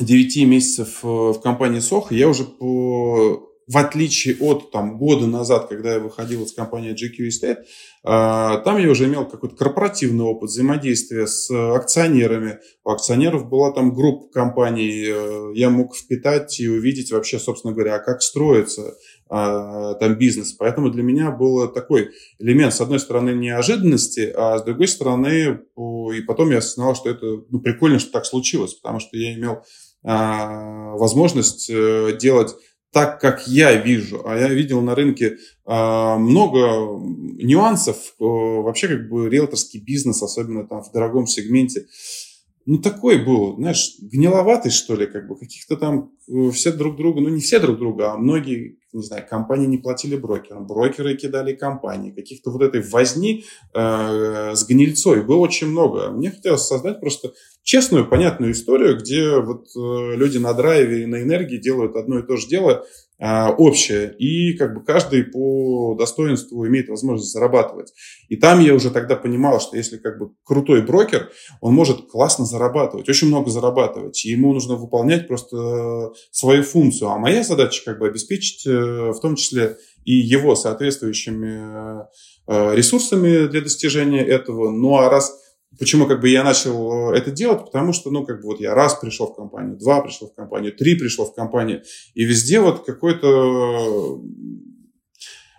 [0.00, 5.68] 9 месяцев э, в компании Сох я уже по в отличие от там, года назад,
[5.68, 7.58] когда я выходил из компании GQ Estate,
[8.04, 12.58] а, там я уже имел какой-то корпоративный опыт взаимодействия с акционерами.
[12.84, 18.00] У акционеров была там группа компаний, э, я мог впитать и увидеть вообще, собственно говоря,
[18.00, 18.96] как строится
[19.28, 20.52] а, там бизнес.
[20.52, 25.60] Поэтому для меня был такой элемент, с одной стороны, неожиданности, а с другой стороны,
[26.14, 29.62] и потом я осознал, что это ну, прикольно, что так случилось, потому что я имел
[30.04, 32.56] а, возможность э, делать
[32.92, 34.22] так, как я вижу.
[34.26, 37.00] А я видел на рынке а, много
[37.42, 38.14] нюансов.
[38.20, 41.86] Э, вообще, как бы риэлторский бизнес, особенно там в дорогом сегменте,
[42.64, 47.20] ну, такой был, знаешь, гниловатый, что ли, как бы, каких-то там э, все друг друга,
[47.20, 51.54] ну, не все друг друга, а многие, не знаю, компании не платили брокерам, брокеры кидали
[51.54, 53.44] компании, каких-то вот этой возни
[53.74, 56.10] э, с гнильцой было очень много.
[56.10, 57.32] Мне хотелось создать просто
[57.64, 62.26] честную, понятную историю, где вот э, люди на драйве и на энергии делают одно и
[62.26, 62.86] то же дело,
[63.24, 67.92] а, общее, и как бы каждый по достоинству имеет возможность зарабатывать.
[68.28, 71.30] И там я уже тогда понимал, что если как бы крутой брокер,
[71.60, 77.10] он может классно зарабатывать, очень много зарабатывать, и ему нужно выполнять просто свою функцию.
[77.10, 82.02] А моя задача как бы обеспечить э, в том числе и его соответствующими
[82.48, 84.70] э, ресурсами для достижения этого.
[84.70, 85.32] Ну а раз
[85.78, 87.64] Почему как бы я начал э, это делать?
[87.64, 90.72] Потому что, ну, как бы вот я раз пришел в компанию, два пришел в компанию,
[90.72, 91.82] три пришел в компанию,
[92.14, 94.20] и везде вот какой-то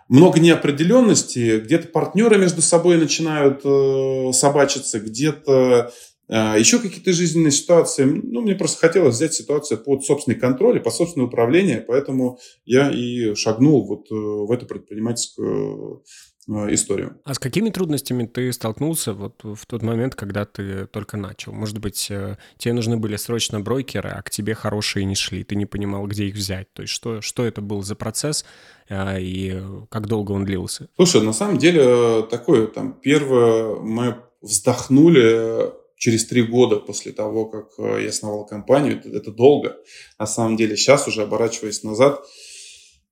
[0.08, 5.92] много неопределенности, где-то партнеры между собой начинают э, собачиться, где-то
[6.28, 8.04] э, еще какие-то жизненные ситуации.
[8.04, 12.90] Ну, мне просто хотелось взять ситуацию под собственный контроль и под собственное управление, поэтому я
[12.90, 16.00] и шагнул вот э, в эту предпринимательскую Э,
[16.46, 17.18] историю.
[17.24, 21.52] А с какими трудностями ты столкнулся вот в тот момент, когда ты только начал?
[21.52, 25.56] Может быть, э, тебе нужны были срочно брокеры, а к тебе хорошие не шли, ты
[25.56, 26.72] не понимал, где их взять.
[26.72, 28.44] То есть что, что это был за процесс
[28.88, 30.88] э, и как долго он длился?
[30.96, 37.68] Слушай, на самом деле такое, там, первое, мы вздохнули через три года после того, как
[37.78, 38.98] я основал компанию.
[38.98, 39.76] Это, это долго.
[40.18, 42.20] На самом деле, сейчас уже оборачиваясь назад,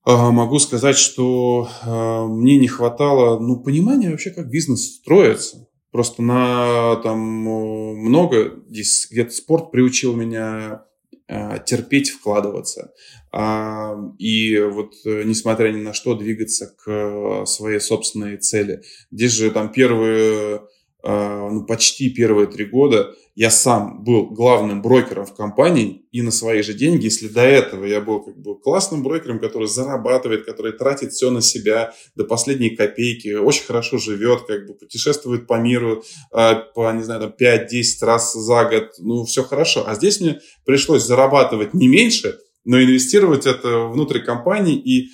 [0.04, 5.68] могу сказать, что а, мне не хватало ну, понимания вообще, как бизнес строится.
[5.90, 10.84] Просто на там много, здесь где-то спорт приучил меня
[11.28, 12.92] а, терпеть, вкладываться.
[14.18, 18.82] И вот э, несмотря ни на что двигаться к своей собственной цели.
[19.10, 20.66] Здесь же там первые а,
[21.04, 26.62] ну, почти первые три года я сам был главным брокером в компании и на свои
[26.62, 31.12] же деньги, если до этого я был как бы классным брокером, который зарабатывает, который тратит
[31.12, 36.56] все на себя до последней копейки, очень хорошо живет, как бы путешествует по миру а,
[36.56, 39.84] по, не знаю, там 5-10 раз за год, ну, все хорошо.
[39.86, 45.08] А здесь мне пришлось зарабатывать не меньше, но инвестировать это внутрь компании и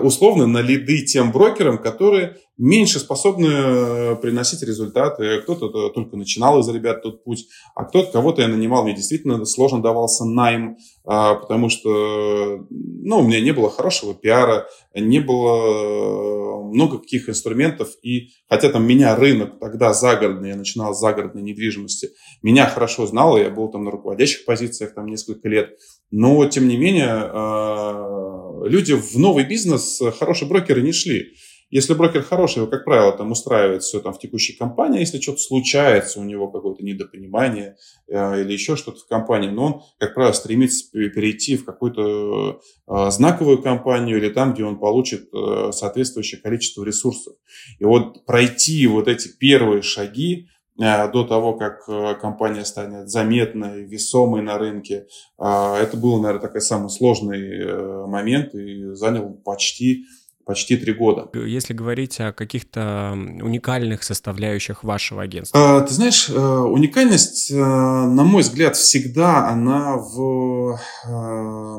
[0.00, 5.40] условно на лиды тем брокерам, которые меньше способны э, приносить результаты.
[5.42, 8.84] Кто-то только начинал из ребят тот путь, а кто-то кого-то я нанимал.
[8.84, 14.66] Мне действительно сложно давался найм, а, потому что ну, у меня не было хорошего пиара,
[14.94, 17.90] не было много каких инструментов.
[18.02, 22.10] И хотя там меня рынок тогда загородный, я начинал с загородной недвижимости,
[22.42, 25.76] меня хорошо знал, я был там на руководящих позициях там несколько лет.
[26.10, 31.34] Но, тем не менее, а, люди в новый бизнес, хорошие брокеры не шли.
[31.68, 35.38] Если брокер хороший, его, как правило, там устраивает все там в текущей компании, если что-то
[35.38, 40.32] случается, у него какое-то недопонимание э, или еще что-то в компании, но он, как правило,
[40.32, 46.84] стремится перейти в какую-то э, знаковую компанию или там, где он получит э, соответствующее количество
[46.84, 47.34] ресурсов.
[47.80, 53.84] И вот пройти вот эти первые шаги, э, до того, как э, компания станет заметной,
[53.84, 55.06] весомой на рынке.
[55.38, 60.04] Э, это был, наверное, такой самый сложный момент и занял почти
[60.46, 61.28] почти три года.
[61.34, 63.12] Если говорить о каких-то
[63.42, 65.84] уникальных составляющих вашего агентства.
[65.86, 71.78] Ты знаешь, э, уникальность, э, на мой взгляд, всегда она в э,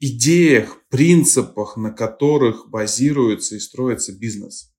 [0.00, 4.71] идеях, принципах, на которых базируется и строится бизнес.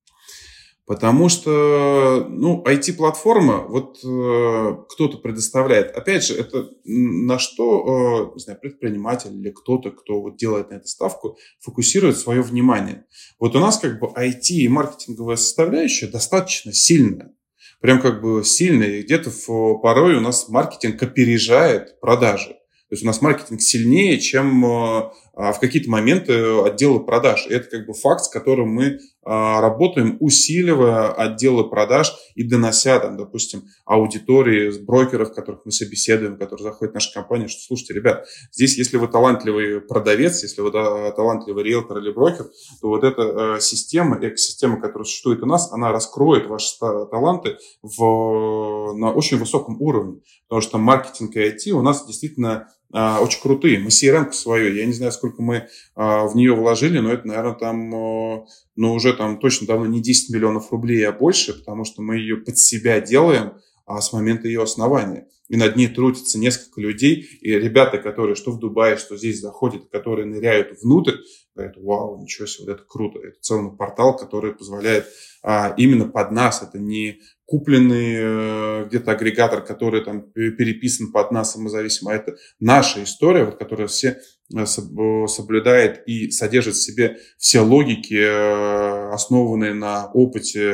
[0.86, 5.96] Потому что, ну, IT-платформа, вот э, кто-то предоставляет.
[5.96, 10.76] Опять же, это на что, э, не знаю, предприниматель или кто-то, кто вот делает на
[10.76, 13.06] эту ставку, фокусирует свое внимание.
[13.40, 17.34] Вот у нас как бы IT и маркетинговая составляющая достаточно сильная.
[17.80, 18.98] Прям как бы сильная.
[18.98, 22.50] И где-то в, порой у нас маркетинг опережает продажи.
[22.50, 27.48] То есть у нас маркетинг сильнее, чем э, в какие-то моменты отделы продаж.
[27.48, 33.18] И это как бы факт, с которым мы работаем, усиливая отделы продаж и донося, там,
[33.18, 38.78] допустим, аудитории брокеров, которых мы собеседуем, которые заходят в нашу компанию, что, слушайте, ребят, здесь,
[38.78, 42.46] если вы талантливый продавец, если вы талантливый риэлтор или брокер,
[42.82, 49.12] то вот эта система, экосистема, которая существует у нас, она раскроет ваши таланты в, на
[49.12, 53.80] очень высоком уровне, потому что маркетинг и IT у нас действительно а, очень крутые.
[53.80, 57.56] Мы CRM свою, я не знаю, сколько мы а, в нее вложили, но это, наверное,
[57.56, 62.18] там, ну, уже там точно давно не 10 миллионов рублей, а больше, потому что мы
[62.18, 63.54] ее под себя делаем
[63.86, 65.28] а, с момента ее основания.
[65.50, 69.90] И над ней трудится несколько людей, и ребята, которые что в Дубае, что здесь заходят,
[69.92, 71.18] которые ныряют внутрь,
[71.54, 73.20] говорят, вау, ничего себе, вот это круто.
[73.20, 75.08] Это целый портал, который позволяет
[75.44, 81.52] а, именно под нас, это не купленный э, где-то агрегатор, который там переписан под нас
[81.52, 84.20] самозависимо, а это наша история, вот, которая все
[84.56, 90.74] э, соблюдает и содержит в себе все логики, э, основанные на опыте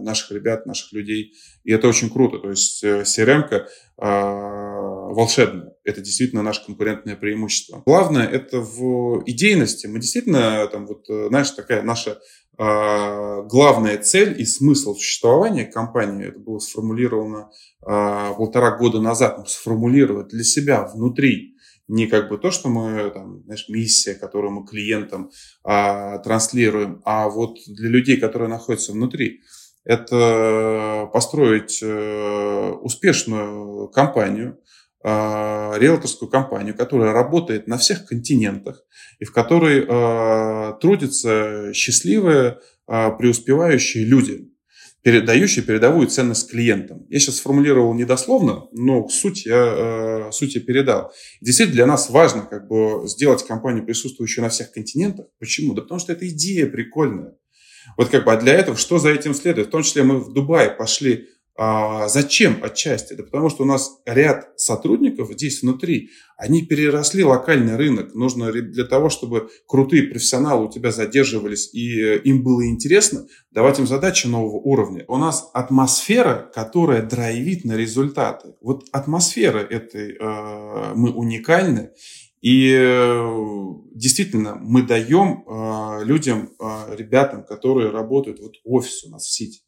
[0.00, 1.34] наших ребят, наших людей.
[1.64, 2.38] И это очень круто.
[2.38, 3.66] То есть CRM-ка
[3.98, 5.72] волшебная.
[5.84, 7.82] Это действительно наше конкурентное преимущество.
[7.86, 9.86] Главное, это в идейности.
[9.86, 12.18] Мы действительно, там, вот, знаешь, такая наша
[12.58, 17.50] а, главная цель и смысл существования компании, это было сформулировано
[17.84, 21.56] а, полтора года назад, сформулировать для себя внутри,
[21.86, 25.30] не как бы то, что мы, там, знаешь, миссия, которую мы клиентам
[25.64, 29.42] а, транслируем, а вот для людей, которые находятся внутри,
[29.86, 34.58] это построить э, успешную компанию,
[35.04, 38.82] э, риэлторскую компанию, которая работает на всех континентах
[39.20, 44.48] и в которой э, трудятся счастливые, э, преуспевающие люди,
[45.02, 47.06] передающие передовую ценность клиентам.
[47.08, 51.12] Я сейчас сформулировал недословно, но суть я, э, суть я передал.
[51.40, 55.26] Действительно, для нас важно как бы сделать компанию, присутствующую на всех континентах.
[55.38, 55.74] Почему?
[55.74, 57.36] Да потому что эта идея прикольная.
[57.96, 59.68] Вот как бы, а для этого что за этим следует?
[59.68, 61.28] В том числе мы в Дубае пошли
[61.58, 63.14] а зачем отчасти?
[63.14, 68.14] Да потому что у нас ряд сотрудников здесь внутри, они переросли локальный рынок.
[68.14, 73.78] Нужно для того, чтобы крутые профессионалы у тебя задерживались и э, им было интересно, давать
[73.78, 75.06] им задачи нового уровня.
[75.08, 78.54] У нас атмосфера, которая драйвит на результаты.
[78.60, 81.92] Вот атмосфера этой э, мы уникальны.
[82.46, 89.24] И э, действительно, мы даем э, людям, э, ребятам, которые работают, вот офис у нас
[89.24, 89.62] в Сити,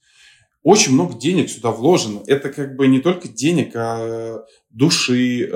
[0.62, 2.22] очень много денег сюда вложено.
[2.28, 5.50] Это как бы не только денег, а души,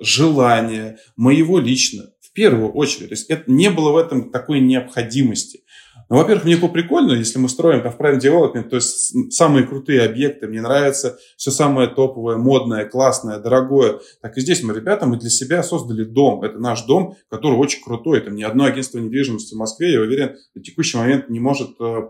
[0.00, 3.08] желания, моего лично, в первую очередь.
[3.08, 5.62] То есть это не было в этом такой необходимости.
[6.08, 9.66] Ну, во-первых, мне было прикольно, если мы строим там в Prime Development, то есть самые
[9.66, 13.98] крутые объекты, мне нравится все самое топовое, модное, классное, дорогое.
[14.20, 16.44] Так и здесь мы, ребята, мы для себя создали дом.
[16.44, 18.18] Это наш дом, который очень крутой.
[18.18, 22.02] Это ни одно агентство недвижимости в Москве, я уверен, на текущий момент не может э,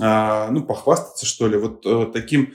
[0.00, 2.54] а, ну, похвастаться, что ли, вот э, таким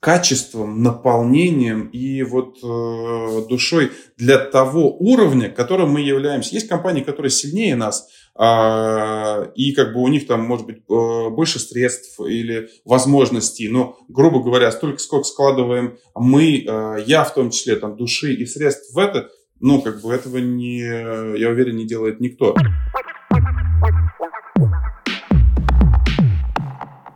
[0.00, 6.54] качеством, наполнением и вот э, душой для того уровня, которым мы являемся.
[6.54, 11.28] Есть компании, которые сильнее нас, э, и как бы у них там может быть э,
[11.30, 17.50] больше средств или возможностей, но, грубо говоря, столько, сколько складываем мы, э, я в том
[17.50, 19.28] числе, там, души и средств в это,
[19.60, 22.54] ну, как бы этого не, я уверен, не делает никто.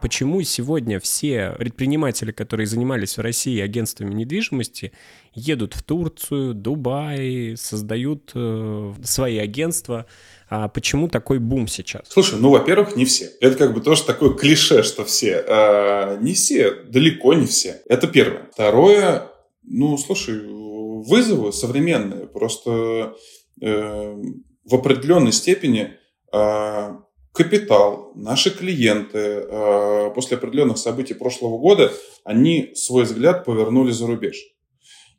[0.05, 4.93] Почему сегодня все предприниматели, которые занимались в России агентствами недвижимости,
[5.33, 10.05] едут в Турцию, Дубай, создают э, свои агентства.
[10.51, 12.03] А почему такой бум сейчас?
[12.07, 13.31] Слушай, ну, во-первых, не все.
[13.41, 15.43] Это как бы тоже такое клише, что все.
[15.49, 17.81] А, не все, далеко не все.
[17.87, 18.51] Это первое.
[18.53, 19.31] Второе,
[19.63, 22.27] ну, слушай, вызовы современные.
[22.27, 23.17] Просто
[23.63, 24.23] э,
[24.67, 25.95] в определенной степени
[26.31, 26.91] э,
[27.35, 31.93] капитал, наши клиенты э, после определенных событий прошлого года,
[32.23, 34.37] они свой взгляд повернули за рубеж.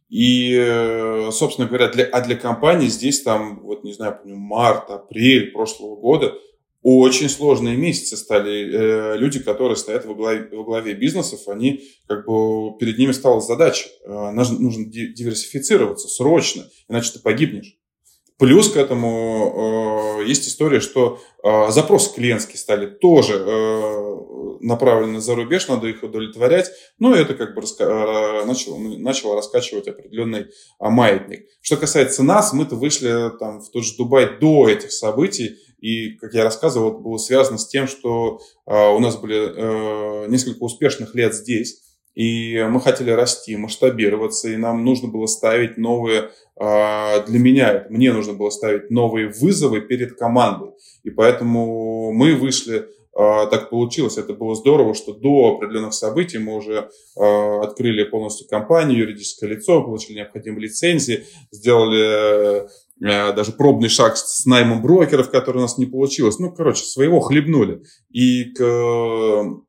[0.08, 4.89] И, э, собственно говоря, для, а для компании здесь там, вот не знаю, помню, март,
[4.89, 6.34] апрель прошлого года
[6.82, 8.71] очень сложные месяцы стали.
[8.71, 13.41] Э, люди, которые стоят во главе, во главе бизнесов, они как бы перед ними стала
[13.41, 13.89] задача.
[14.06, 17.75] Нужно, нужно диверсифицироваться срочно, иначе ты погибнешь.
[18.38, 24.15] Плюс к этому э, есть история, что э, запросы клиентские стали тоже э,
[24.60, 26.69] направлены за рубеж, надо их удовлетворять.
[27.00, 27.86] Ну, это как бы раска-
[28.41, 30.45] э, начало, начало раскачивать определенный э,
[30.80, 31.45] маятник.
[31.62, 35.56] Что касается нас, мы-то вышли там, в тот же Дубай до этих событий.
[35.80, 40.63] И, как я рассказывал, было связано с тем, что э, у нас были э, несколько
[40.63, 41.85] успешных лет здесь
[42.15, 48.13] и мы хотели расти, масштабироваться, и нам нужно было ставить новые, а, для меня, мне
[48.13, 50.71] нужно было ставить новые вызовы перед командой.
[51.04, 52.87] И поэтому мы вышли
[53.17, 58.48] а, так получилось, это было здорово, что до определенных событий мы уже а, открыли полностью
[58.48, 62.67] компанию, юридическое лицо, получили необходимые лицензии, сделали
[62.98, 66.40] даже пробный шаг с наймом брокеров, который у нас не получилось.
[66.40, 67.81] Ну, короче, своего хлебнули.
[68.10, 69.65] И к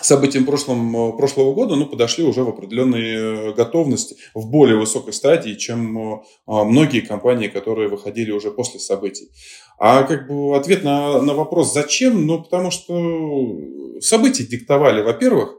[0.00, 5.12] событиям прошлом, э, прошлого года ну, подошли уже в определенной э, готовности, в более высокой
[5.12, 9.30] стадии, чем э, а, многие компании, которые выходили уже после событий.
[9.78, 13.56] А как бы ответ на, на вопрос «зачем?» Ну, потому что
[14.00, 15.56] события диктовали, во-первых,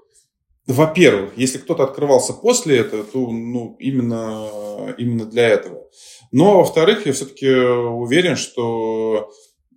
[0.68, 5.88] во-первых, если кто-то открывался после этого, то ну, именно, именно для этого.
[6.32, 9.32] Но, во-вторых, я все-таки уверен, что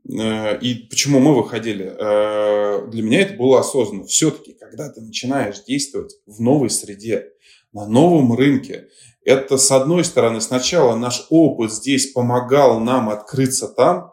[0.09, 1.95] и почему мы выходили?
[1.97, 4.05] Э, для меня это было осознанно.
[4.05, 7.29] Все-таки, когда ты начинаешь действовать в новой среде,
[7.73, 8.89] на новом рынке,
[9.25, 14.13] это, с одной стороны, сначала наш опыт здесь помогал нам открыться там,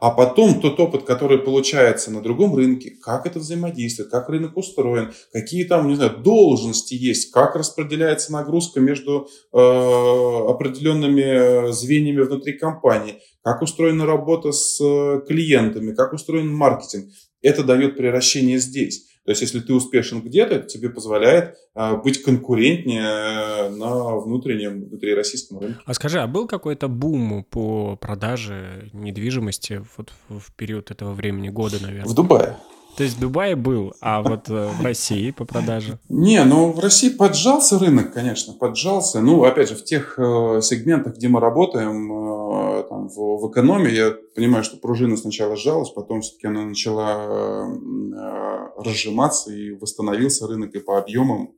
[0.00, 5.12] а потом тот опыт, который получается на другом рынке, как это взаимодействует, как рынок устроен,
[5.32, 13.20] какие там, не знаю, должности есть, как распределяется нагрузка между э, определенными звеньями внутри компании,
[13.48, 17.06] как устроена работа с э, клиентами, как устроен маркетинг.
[17.40, 19.06] Это дает превращение здесь.
[19.24, 24.84] То есть, если ты успешен где-то, это тебе позволяет а, быть конкурентнее э, на внутреннем,
[24.84, 25.80] внутри российском рынке.
[25.84, 31.76] А скажи, а был какой-то бум по продаже недвижимости вот в период этого времени года,
[31.80, 32.08] наверное?
[32.08, 32.56] В Дубае.
[32.98, 36.00] То есть в Дубае был, а вот э, в России по продаже?
[36.08, 39.20] Не, ну в России поджался рынок, конечно, поджался.
[39.20, 43.92] Ну, опять же, в тех э, сегментах, где мы работаем, э, там, в, в экономии,
[43.92, 50.74] я понимаю, что пружина сначала сжалась, потом все-таки она начала э, разжиматься и восстановился рынок
[50.74, 51.52] и по объемам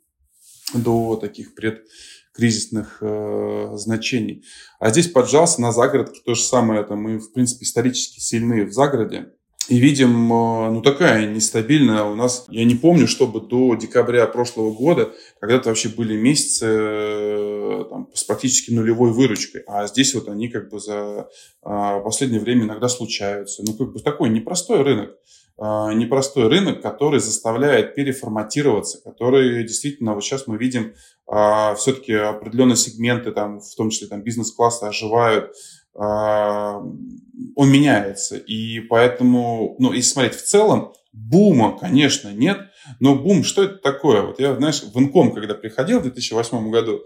[0.74, 4.44] до таких предкризисных э, значений.
[4.78, 6.82] А здесь поджался на загородке то же самое.
[6.82, 9.32] Это мы, в принципе, исторически сильны в загороде.
[9.70, 12.44] И видим, э, ну, такая нестабильная у нас.
[12.48, 18.24] Я не помню, чтобы до декабря прошлого года когда-то вообще были месяцы э, там, с
[18.24, 19.62] практически нулевой выручкой.
[19.68, 21.28] А здесь вот они как бы за
[21.62, 23.62] а, последнее время иногда случаются.
[23.64, 25.16] Ну, как бы такой непростой рынок.
[25.58, 30.94] Непростой рынок, который заставляет переформатироваться, который действительно, вот сейчас мы видим,
[31.26, 35.54] все-таки определенные сегменты, там, в том числе там, бизнес-класса оживают,
[35.94, 38.36] он меняется.
[38.36, 42.58] И поэтому, ну, если смотреть в целом, бума, конечно, нет.
[42.98, 44.22] Но бум, что это такое?
[44.22, 47.00] Вот я, знаешь, в Инком, когда приходил в 2008 году,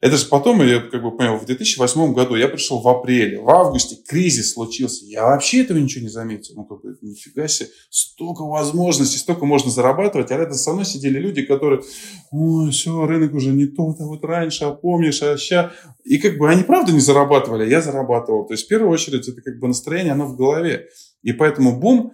[0.00, 3.50] это же потом, я как бы понял, в 2008 году я пришел в апреле, в
[3.50, 5.04] августе кризис случился.
[5.04, 6.54] Я вообще этого ничего не заметил.
[6.56, 10.30] Ну, как бы, нифига себе, столько возможностей, столько можно зарабатывать.
[10.30, 11.82] А рядом со мной сидели люди, которые,
[12.30, 15.72] ой, все, рынок уже не тот, а вот раньше, а помнишь, а ща.
[16.04, 18.46] И как бы они правда не зарабатывали, а я зарабатывал.
[18.46, 20.86] То есть в первую очередь это как бы настроение, оно в голове.
[21.22, 22.12] И поэтому бум,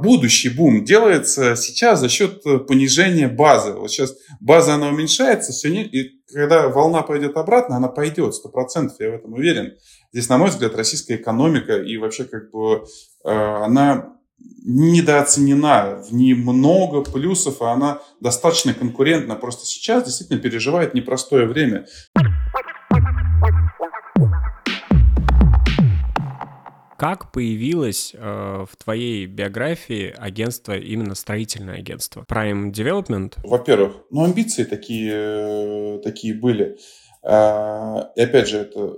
[0.00, 3.72] будущий бум делается сейчас за счет понижения базы.
[3.72, 8.96] Вот сейчас база, она уменьшается, все и когда волна пойдет обратно, она пойдет, сто процентов,
[9.00, 9.74] я в этом уверен.
[10.12, 12.84] Здесь, на мой взгляд, российская экономика и вообще как бы
[13.24, 14.14] э, она
[14.64, 19.34] недооценена, в ней много плюсов, и она достаточно конкурентна.
[19.34, 21.86] Просто сейчас действительно переживает непростое время.
[26.98, 28.18] Как появилось э,
[28.68, 32.24] в твоей биографии агентство, именно строительное агентство?
[32.28, 33.34] Prime Development?
[33.44, 36.76] Во-первых, ну, амбиции такие, э, такие были.
[37.22, 38.96] Э, и опять же, это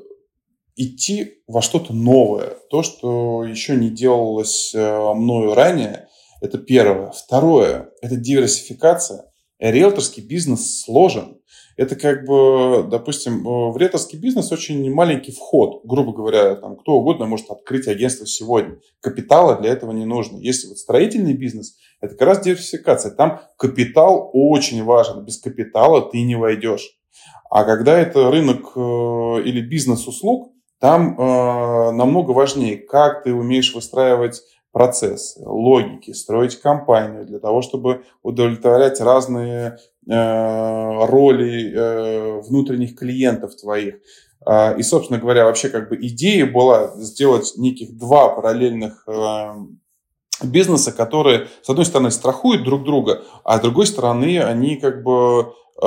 [0.77, 2.55] идти во что-то новое.
[2.71, 6.09] То, что еще не делалось э, мною ранее,
[6.41, 7.11] это первое.
[7.11, 9.27] Второе, это диверсификация.
[9.59, 11.37] Риэлторский бизнес сложен
[11.81, 15.81] это как бы, допустим, в риэлторский бизнес очень маленький вход.
[15.85, 18.77] Грубо говоря, там, кто угодно может открыть агентство сегодня.
[19.01, 20.37] Капитала для этого не нужно.
[20.37, 23.13] Если вот строительный бизнес, это как раз диверсификация.
[23.13, 25.25] Там капитал очень важен.
[25.25, 26.99] Без капитала ты не войдешь.
[27.49, 28.81] А когда это рынок э,
[29.47, 37.25] или бизнес услуг, там э, намного важнее, как ты умеешь выстраивать процессы, логики, строить компанию
[37.25, 39.77] для того, чтобы удовлетворять разные э,
[40.07, 43.97] роли э, внутренних клиентов твоих.
[44.47, 49.51] Э, и, собственно говоря, вообще как бы идея была сделать неких два параллельных э,
[50.43, 55.53] бизнеса, которые, с одной стороны, страхуют друг друга, а с другой стороны, они как бы
[55.83, 55.87] э,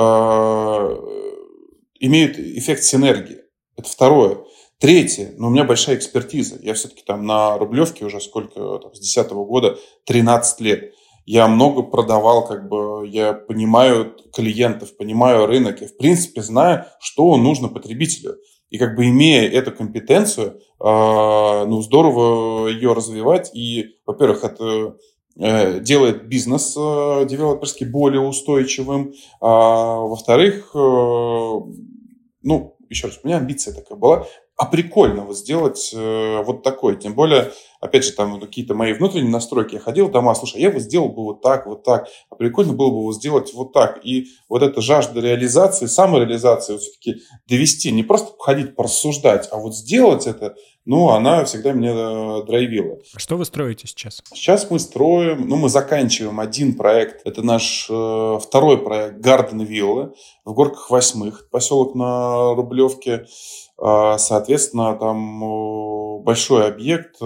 [2.00, 3.38] имеют эффект синергии.
[3.76, 4.38] Это второе.
[4.78, 6.58] Третье, но ну, у меня большая экспертиза.
[6.60, 10.92] Я все-таки там на Рублевке уже сколько, там, с 2010 года, 13 лет.
[11.26, 17.36] Я много продавал, как бы я понимаю клиентов, понимаю рынок, я в принципе знаю, что
[17.36, 18.36] нужно потребителю.
[18.70, 23.54] И как бы имея эту компетенцию, а, ну здорово ее развивать.
[23.54, 24.96] И, во-первых, это
[25.38, 29.14] э, делает бизнес э, девелоперский более устойчивым.
[29.40, 30.78] А, во-вторых, э,
[32.42, 36.96] ну, еще раз, у меня амбиция такая была, а прикольно вот сделать вот такой.
[36.96, 37.52] Тем более,
[37.84, 39.74] опять же, там какие-то мои внутренние настройки.
[39.74, 42.90] Я ходил дома, слушай, я бы сделал бы вот так, вот так, а прикольно было
[42.90, 44.00] бы вот сделать вот так.
[44.04, 49.76] И вот эта жажда реализации, самореализации, вот все-таки довести, не просто ходить порассуждать, а вот
[49.76, 50.54] сделать это,
[50.86, 52.98] ну, она всегда меня э, драйвила.
[53.14, 54.22] А что вы строите сейчас?
[54.32, 57.26] Сейчас мы строим, ну, мы заканчиваем один проект.
[57.26, 60.14] Это наш э, второй проект Гарден Виллы
[60.44, 63.26] в Горках Восьмых, поселок на Рублевке.
[63.76, 67.16] А, соответственно, там э, большой объект,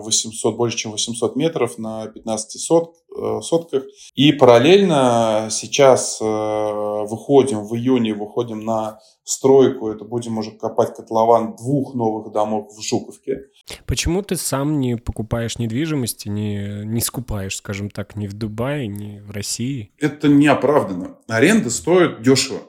[0.00, 3.84] 800, э, больше чем 800 метров на 15 сот, э, сотках.
[4.14, 11.94] И параллельно сейчас выходим, в июне выходим на стройку, это будем уже копать котлован двух
[11.94, 13.44] новых домов в Жуковке.
[13.86, 19.20] Почему ты сам не покупаешь недвижимости, не, не скупаешь, скажем так, ни в Дубае, ни
[19.20, 19.92] в России?
[19.98, 21.18] Это не оправдано.
[21.28, 22.60] Аренда стоит дешево.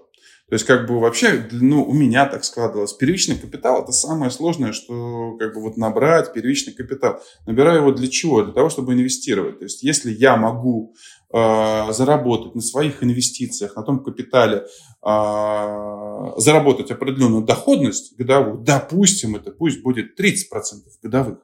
[0.51, 2.91] То есть, как бы вообще, ну, у меня так складывалось.
[2.91, 7.21] Первичный капитал– это самое сложное, что как бы вот набрать первичный капитал.
[7.45, 8.43] Набираю его для чего?
[8.43, 9.59] Для того, чтобы инвестировать.
[9.59, 10.93] То есть, если я могу
[11.33, 19.51] э, заработать на своих инвестициях, на том капитале, э, заработать определенную доходность годовую, допустим, это
[19.51, 21.37] пусть будет 30% годовых,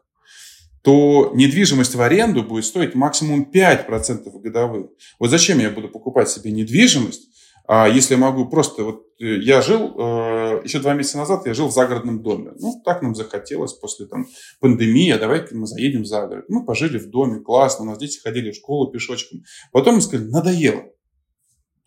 [0.88, 4.88] то недвижимость в аренду будет стоить максимум 5% годовых.
[5.18, 7.27] Вот зачем я буду покупать себе недвижимость,
[7.68, 11.54] а если я могу просто, вот э, я жил, э, еще два месяца назад я
[11.54, 12.54] жил в загородном доме.
[12.58, 14.26] Ну, так нам захотелось после там
[14.62, 16.46] пандемии, а давай мы заедем за город.
[16.48, 19.44] Мы пожили в доме, классно, у нас дети ходили в школу пешочком.
[19.74, 20.84] Потом мы сказали, надоело.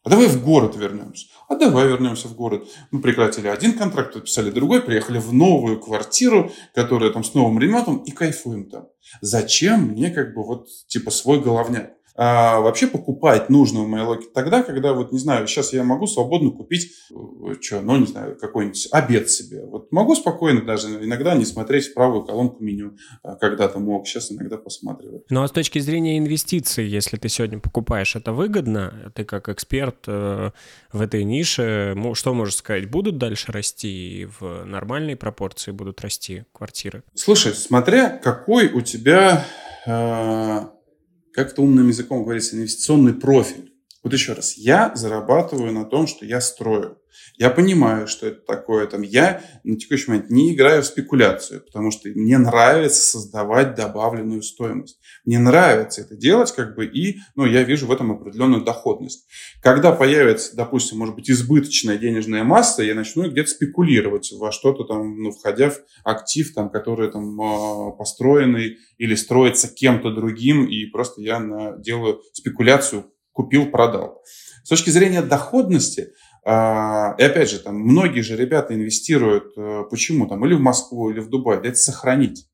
[0.03, 1.27] А давай в город вернемся.
[1.49, 2.69] А давай вернемся в город.
[2.91, 7.99] Мы прекратили один контракт, подписали другой, приехали в новую квартиру, которая там с новым ремонтом,
[8.05, 8.89] и кайфуем там.
[9.23, 11.93] Зачем мне как бы вот типа свой головняк?
[12.17, 16.07] А вообще покупать нужно в моей логике тогда, когда, вот не знаю, сейчас я могу
[16.07, 19.65] свободно купить, э, что, ну, не знаю, какой-нибудь обед себе.
[19.65, 24.31] Вот могу спокойно даже иногда не смотреть в правую колонку меню, а когда-то мог, сейчас
[24.33, 25.25] иногда посматриваю.
[25.31, 29.13] Ну, а с точки зрения инвестиций, если ты сегодня покупаешь, это выгодно?
[29.15, 30.51] Ты как эксперт э,
[30.93, 32.91] в этой нише, что можешь сказать?
[32.91, 37.03] Будут дальше расти в нормальной пропорции будут расти квартиры?
[37.15, 39.45] Слушай, смотря какой у тебя
[39.87, 40.61] э,
[41.33, 43.73] как это умным языком говорится, инвестиционный профиль.
[44.03, 46.97] Вот еще раз, я зарабатываю на том, что я строю.
[47.37, 48.87] Я понимаю, что это такое.
[48.87, 54.43] Там, я на текущий момент не играю в спекуляцию, потому что мне нравится создавать добавленную
[54.43, 54.99] стоимость.
[55.27, 59.27] Мне нравится это делать, как бы, и ну, я вижу в этом определенную доходность.
[59.63, 65.23] Когда появится, допустим, может быть, избыточная денежная масса, я начну где-то спекулировать во что-то там,
[65.23, 71.21] ну, входя в актив, там, который там а, построенный или строится кем-то другим, и просто
[71.21, 73.11] я делаю спекуляцию
[73.41, 74.23] купил-продал.
[74.65, 76.13] С точки зрения доходности,
[76.45, 81.11] а, и опять же, там многие же ребята инвестируют, э, почему там, или в Москву,
[81.11, 82.47] или в Дубай, для это сохранить.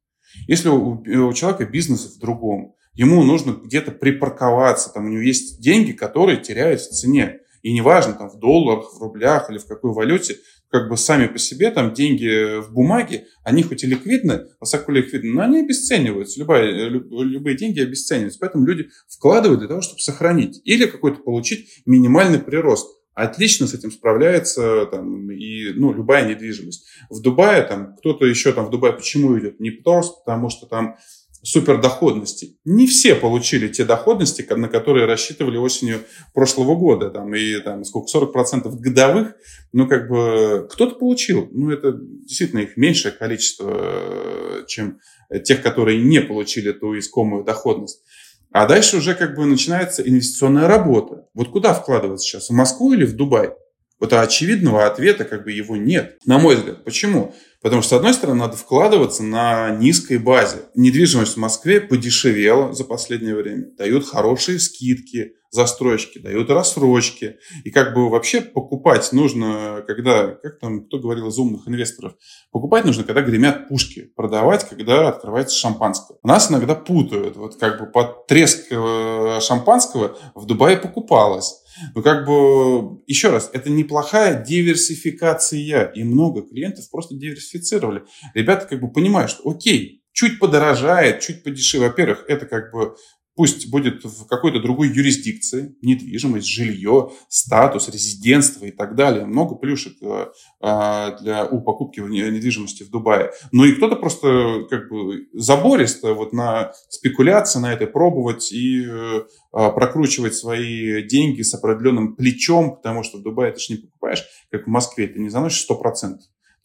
[0.49, 5.61] Если у, у человека бизнес в другом, ему нужно где-то припарковаться, там у него есть
[5.61, 7.41] деньги, которые теряют в цене.
[7.67, 10.37] И неважно, там в долларах, в рублях или в какой валюте,
[10.71, 15.33] как бы сами по себе там деньги в бумаге, они хоть и ликвидны, высоко ликвидны,
[15.33, 16.39] но они обесцениваются.
[16.39, 18.39] Любые, любые деньги обесцениваются.
[18.41, 23.91] Поэтому люди вкладывают для того, чтобы сохранить или какой-то получить минимальный прирост отлично с этим
[23.91, 26.87] справляется там, и ну, любая недвижимость.
[27.11, 29.59] В Дубае там кто-то еще там в Дубае почему идет?
[29.59, 30.99] Не просто потому, что там
[31.47, 32.59] супер доходности.
[32.65, 36.01] Не все получили те доходности, на которые рассчитывали осенью
[36.35, 37.11] прошлого года.
[37.11, 39.35] Там, и там, сколько, 40% годовых.
[39.73, 41.49] Ну, как бы, кто-то получил.
[41.53, 44.99] Ну, это действительно их меньшее количество, э, чем
[45.45, 48.03] тех, которые не получили ту искомую доходность.
[48.51, 51.27] А дальше уже как бы начинается инвестиционная работа.
[51.35, 52.49] Вот куда вкладываться сейчас?
[52.49, 53.51] В Москву или в Дубай?
[53.99, 56.85] Вот очевидного ответа как бы его нет, на мой взгляд.
[56.85, 57.35] Почему?
[57.63, 60.67] Потому что, с одной стороны, надо вкладываться на низкой базе.
[60.75, 63.67] Недвижимость в Москве подешевела за последнее время.
[63.77, 67.37] Дают хорошие скидки, застройщики, дают рассрочки.
[67.65, 72.15] И как бы вообще покупать нужно, когда, как там, кто говорил из умных инвесторов,
[72.51, 76.19] покупать нужно, когда гремят пушки, продавать, когда открывается шампанское.
[76.23, 77.37] У нас иногда путают.
[77.37, 81.63] Вот как бы под треск э, шампанского в Дубае покупалось.
[81.95, 85.93] Но как бы, еще раз, это неплохая диверсификация.
[85.95, 88.05] И много клиентов просто диверсифицировали.
[88.35, 91.89] Ребята как бы понимают, что окей, чуть подорожает, чуть подешевле.
[91.89, 92.97] Во-первых, это как бы
[93.37, 99.27] пусть будет в какой-то другой юрисдикции, недвижимость, жилье, статус, резидентство и так далее.
[99.27, 100.27] Много плюшек э,
[100.61, 103.33] а, для, у покупки недвижимости в Дубае.
[103.53, 109.21] Ну и кто-то просто как бы заборист вот на спекуляции, на это пробовать и э,
[109.53, 114.65] прокручивать свои деньги с определенным плечом, потому что в Дубае ты же не покупаешь, как
[114.65, 116.17] в Москве, ты не заносишь 100%.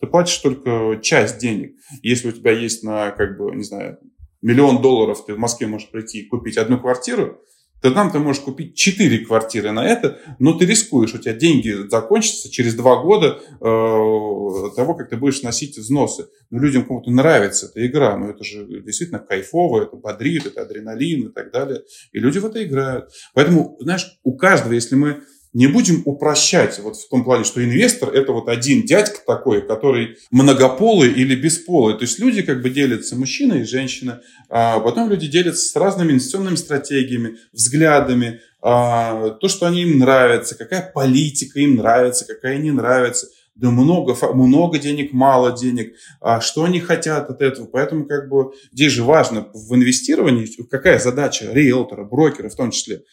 [0.02, 1.76] Ты платишь только часть денег.
[2.02, 4.00] Если у тебя есть на, как бы, не знаю,
[4.42, 7.40] миллион долларов ты в Москве можешь прийти и купить одну квартиру,
[7.82, 11.90] то там ты можешь купить 4 квартиры на это, но ты рискуешь, у тебя деньги
[11.90, 16.28] закончатся через 2 года э, того, как ты будешь носить взносы.
[16.52, 21.30] Но людям кому-то нравится эта игра, но это же действительно кайфово, это бодрит, это адреналин
[21.30, 21.82] и так далее.
[22.12, 23.10] И люди в это играют.
[23.34, 25.24] Поэтому, знаешь, у каждого, если мы
[25.54, 30.18] не будем упрощать вот в том плане, что инвестор– это вот один дядька такой, который
[30.32, 31.96] многополый или бесполый.
[31.96, 36.12] То есть люди как бы делятся, мужчина и женщина, а потом люди делятся с разными
[36.12, 42.72] инвестиционными стратегиями, взглядами, а, то, что они им нравится, какая политика им нравится, какая не
[42.72, 47.68] нравится– да много, много денег, мало денег, а что они хотят от этого.
[47.68, 53.04] Поэтому как бы здесь же важно в инвестировании, какая задача риэлтора, брокера в том числе,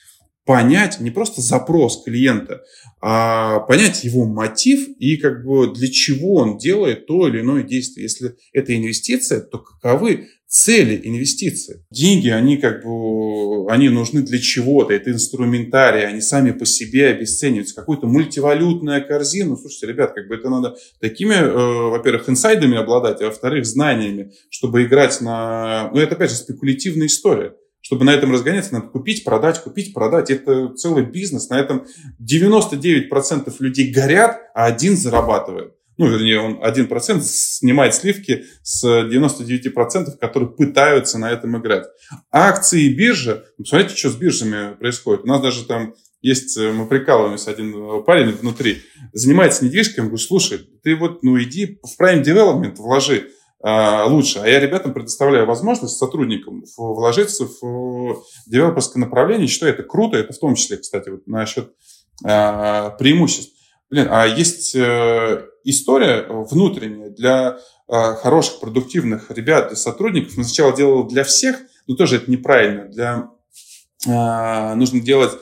[0.48, 2.62] понять не просто запрос клиента,
[3.02, 8.04] а понять его мотив и как бы для чего он делает то или иное действие.
[8.04, 11.84] Если это инвестиция, то каковы цели инвестиции?
[11.90, 17.74] Деньги, они как бы, они нужны для чего-то, это инструментарий, они сами по себе обесцениваются.
[17.74, 23.26] Какую-то мультивалютную корзину, слушайте, ребят, как бы это надо такими, э, во-первых, инсайдами обладать, а
[23.26, 25.90] во-вторых, знаниями, чтобы играть на...
[25.92, 27.52] Ну, это опять же спекулятивная история.
[27.88, 30.30] Чтобы на этом разгоняться, надо купить, продать, купить, продать.
[30.30, 31.48] Это целый бизнес.
[31.48, 31.86] На этом
[32.20, 35.72] 99% людей горят, а один зарабатывает.
[35.96, 41.86] Ну, вернее, он 1% снимает сливки с 99%, которые пытаются на этом играть.
[42.30, 45.24] Акции и биржа, ну, посмотрите, что с биржами происходит.
[45.24, 48.82] У нас даже там есть, мы прикалываемся, один парень внутри
[49.14, 53.30] занимается недвижкой, он говорит, слушай, ты вот, ну, иди в Prime Development вложи
[53.62, 54.38] лучше.
[54.38, 59.48] А я ребятам предоставляю возможность сотрудникам вложиться в девелоперское направление.
[59.48, 60.16] Считаю, это круто.
[60.16, 61.72] Это в том числе, кстати, вот насчет
[62.24, 63.54] а, преимуществ.
[63.90, 70.36] Блин, а есть э, история внутренняя для хороших, продуктивных ребят, для сотрудников.
[70.36, 71.56] Мы сначала делал для всех,
[71.86, 72.84] но тоже это неправильно.
[72.84, 73.30] Для,
[74.76, 75.32] нужно делать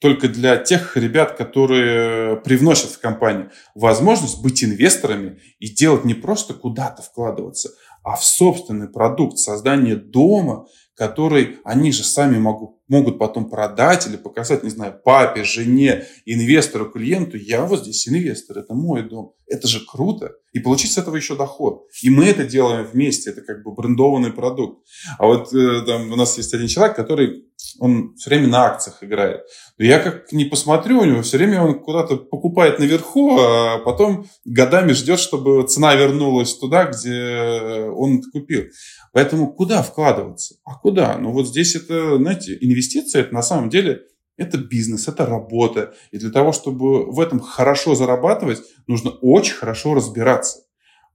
[0.00, 6.54] только для тех ребят, которые привносят в компанию возможность быть инвесторами и делать не просто
[6.54, 7.70] куда-то вкладываться,
[8.04, 14.16] а в собственный продукт, создание дома, который они же сами могут, могут потом продать или
[14.16, 17.36] показать, не знаю, папе, жене, инвестору, клиенту.
[17.36, 19.34] Я вот здесь инвестор, это мой дом.
[19.46, 20.32] Это же круто.
[20.52, 21.86] И получить с этого еще доход.
[22.02, 23.30] И мы это делаем вместе.
[23.30, 24.86] Это как бы брендованный продукт.
[25.18, 27.44] А вот э, там у нас есть один человек, который
[27.78, 29.42] он все время на акциях играет.
[29.78, 34.26] Но я как не посмотрю, у него все время он куда-то покупает наверху, а потом
[34.44, 38.64] годами ждет, чтобы цена вернулась туда, где он это купил.
[39.12, 40.56] Поэтому куда вкладываться?
[40.64, 41.18] А куда?
[41.18, 42.77] Ну вот здесь это, знаете, инвестиция,
[43.20, 44.02] это на самом деле
[44.36, 45.94] это бизнес, это работа.
[46.12, 50.60] И для того, чтобы в этом хорошо зарабатывать, нужно очень хорошо разбираться.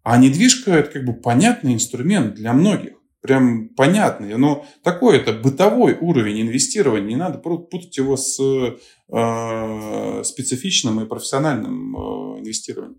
[0.03, 2.93] А недвижка– это как бы понятный инструмент для многих
[3.23, 4.37] прям понятный.
[4.37, 7.07] Но такой это бытовой уровень инвестирования.
[7.07, 12.97] Не надо путать его с э, специфичным и профессиональным э, инвестированием.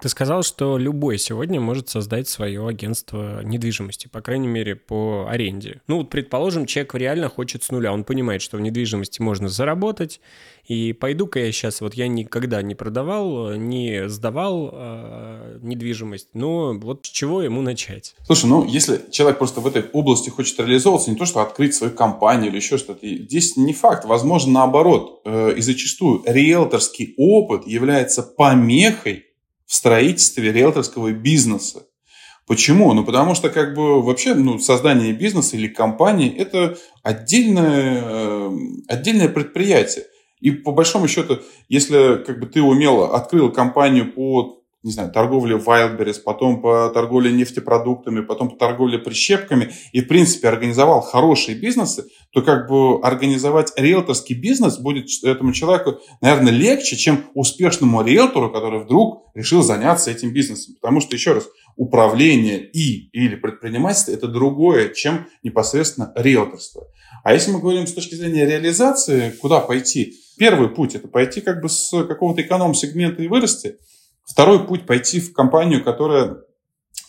[0.00, 5.82] Ты сказал, что любой сегодня может создать свое агентство недвижимости, по крайней мере, по аренде.
[5.88, 7.92] Ну, вот, предположим, человек реально хочет с нуля.
[7.92, 10.20] Он понимает, что в недвижимости можно заработать,
[10.66, 17.06] и пойду-ка я сейчас, вот я никогда не продавал, не сдавал э, недвижимость, но вот
[17.06, 18.14] с чего ему начать?
[18.24, 21.92] Слушай, ну если человек просто в этой области хочет реализовываться, не то что открыть свою
[21.92, 25.22] компанию или еще что-то, здесь не факт, возможно наоборот.
[25.24, 29.26] Э, и зачастую риэлторский опыт является помехой
[29.70, 31.84] в строительстве риэлторского бизнеса.
[32.48, 32.92] Почему?
[32.92, 38.50] Ну, потому что, как бы, вообще, ну, создание бизнеса или компании– это отдельное, э,
[38.88, 40.06] отдельное предприятие.
[40.40, 45.56] И по большому счету, если как бы ты умело открыл компанию по не знаю, торговле
[45.56, 52.06] Wildberries, потом по торговле нефтепродуктами, потом по торговле прищепками и, в принципе, организовал хорошие бизнесы,
[52.32, 58.80] то как бы организовать риэлторский бизнес будет этому человеку, наверное, легче, чем успешному риэлтору, который
[58.80, 60.74] вдруг решил заняться этим бизнесом.
[60.80, 66.86] Потому что, еще раз, управление и или предпринимательство– это другое, чем непосредственно риэлторство.
[67.22, 70.14] А если мы говорим с точки зрения реализации, куда пойти?
[70.38, 73.76] Первый путь– это пойти как бы с какого-то эконом-сегмента и вырасти.
[74.24, 76.38] Второй путь– пойти в компанию, которая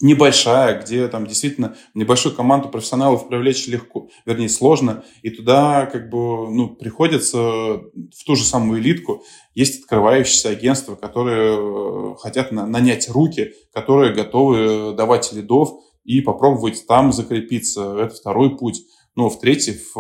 [0.02, 6.52] небольшая, где там действительно небольшую команду профессионалов привлечь легко, вернее, сложно, и туда как бы,
[6.52, 9.24] ну, приходится в ту же самую элитку.
[9.54, 15.70] Есть открывающиеся агентства, которые э, хотят нанять руки, которые готовы давать лидов
[16.04, 17.96] и попробовать там закрепиться.
[18.00, 18.82] Это второй путь.
[19.16, 19.94] Ну, в-третьих,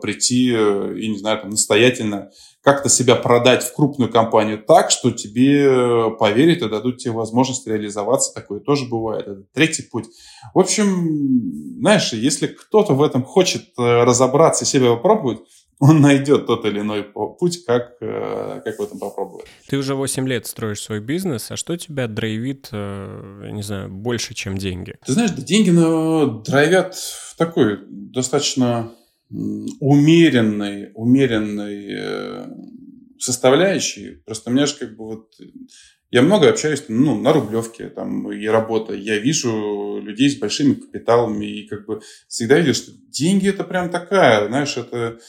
[0.00, 2.30] прийти э, и, не знаю, там, настоятельно
[2.62, 8.34] как-то себя продать в крупную компанию так, что тебе поверят и дадут тебе возможность реализоваться.
[8.34, 9.26] Такое тоже бывает.
[9.26, 10.06] Это третий путь.
[10.52, 15.40] В общем, знаешь, если кто-то в этом хочет э, разобраться и себя попробовать,
[15.80, 19.46] он найдет тот или иной путь, как, э, как в этом попробовать.
[19.66, 24.34] Ты уже 8 лет строишь свой бизнес, а что тебя драйвит, э, не знаю, больше,
[24.34, 24.96] чем деньги?
[25.04, 28.92] Ты знаешь, да деньги ну, драйвят в такой достаточно
[29.30, 32.46] умеренной, умеренной э,
[33.18, 34.22] составляющей.
[34.26, 35.32] Просто у меня же как бы вот...
[36.10, 38.92] Я много общаюсь ну, на Рублевке там, и работа.
[38.92, 43.90] Я вижу людей с большими капиталами и как бы всегда видел, что деньги это прям
[43.90, 45.20] такая, знаешь, это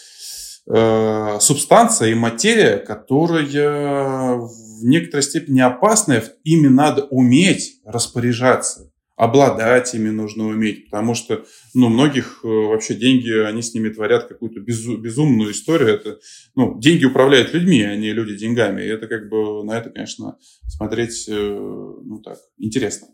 [0.67, 6.23] э, субстанция и материя, которая в некоторой степени опасная.
[6.43, 8.91] Ими надо уметь распоряжаться
[9.21, 11.45] обладать ими нужно уметь, потому что,
[11.75, 15.89] ну, многих э, вообще деньги, они с ними творят какую-то безу- безумную историю.
[15.89, 16.19] Это,
[16.55, 18.81] ну, деньги управляют людьми, а не люди деньгами.
[18.81, 23.09] И это как бы, на это, конечно, смотреть, э, ну, так, интересно.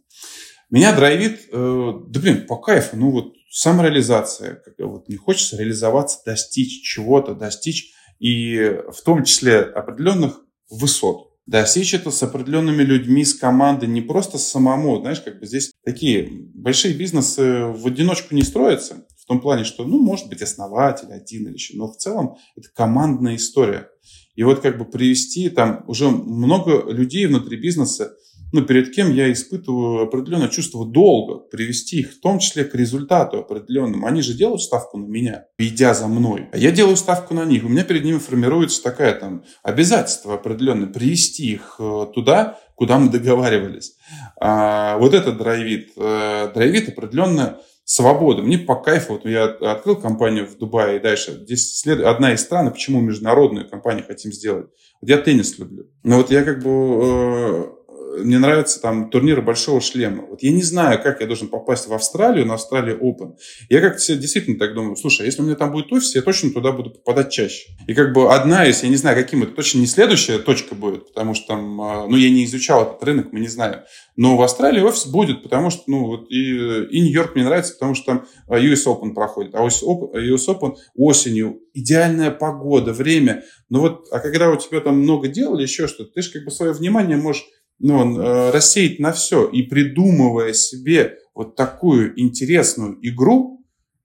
[0.70, 4.62] Меня драйвит, э, да, блин, по кайфу, ну, вот самореализация.
[4.64, 11.94] Когда вот не хочется реализоваться, достичь чего-то, достичь, и в том числе определенных высот достичь
[11.94, 15.00] это с определенными людьми, с командой, не просто самому.
[15.00, 19.86] Знаешь, как бы здесь такие большие бизнесы в одиночку не строятся, в том плане, что,
[19.86, 23.90] ну, может быть, основатель один или еще, но в целом это командная история.
[24.36, 28.14] И вот как бы привести там уже много людей внутри бизнеса,
[28.54, 33.40] ну, перед кем я испытываю определенное чувство долга, привести их в том числе к результату
[33.40, 34.08] определенному.
[34.08, 36.48] Они же делают ставку на меня, идя за мной.
[36.52, 37.64] А я делаю ставку на них.
[37.64, 43.10] У меня перед ними формируется такая там обязательство определенное, привести их э, туда, куда мы
[43.10, 43.96] договаривались.
[44.40, 45.92] А, вот это драйвит.
[45.98, 48.42] Э, драйвит определенно свобода.
[48.42, 51.32] Мне по кайфу, вот я открыл компанию в Дубае и дальше.
[51.44, 52.02] Здесь след...
[52.02, 54.68] одна из стран, почему международную компанию хотим сделать.
[55.02, 55.90] Вот я теннис люблю.
[56.04, 57.77] Но вот я как бы э,
[58.24, 60.24] мне нравятся там турниры большого шлема.
[60.24, 63.36] Вот я не знаю, как я должен попасть в Австралию, на Австралии Open.
[63.70, 66.22] Я как-то себе действительно так думаю, слушай, а если у меня там будет офис, я
[66.22, 67.70] точно туда буду попадать чаще.
[67.88, 71.08] И как бы одна из, я не знаю, каким это точно не следующая точка будет,
[71.08, 73.82] потому что там, а, ну, я не изучал этот рынок, мы не знаем.
[74.16, 77.94] Но в Австралии офис будет, потому что, ну, вот и, и Нью-Йорк мне нравится, потому
[77.94, 79.56] что там а, US Open проходит.
[79.56, 83.44] А US Open, осенью, идеальная погода, время.
[83.70, 86.46] Ну вот, а когда у тебя там много дел или еще что-то, ты же как
[86.46, 87.46] бы свое внимание можешь
[87.80, 89.48] ну, э, рассеять на все.
[89.48, 93.64] И придумывая себе вот такую интересную игру,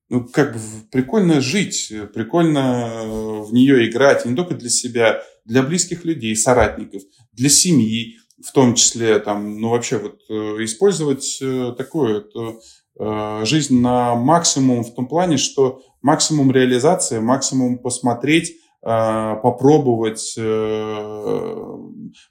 [0.08, 0.60] ну, как бы
[0.90, 7.02] прикольно жить, прикольно э, в нее играть, не только для себя, для близких людей, соратников,
[7.32, 11.40] для семьи, в том числе, там, ну, вообще вот э, использовать
[11.78, 12.58] такую это,
[12.98, 21.76] э, жизнь на максимум в том плане, что максимум реализации, максимум посмотреть, попробовать, э,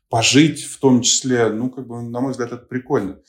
[0.09, 1.49] пожить в том числе.
[1.49, 3.19] Ну, как бы, на мой взгляд, это прикольно.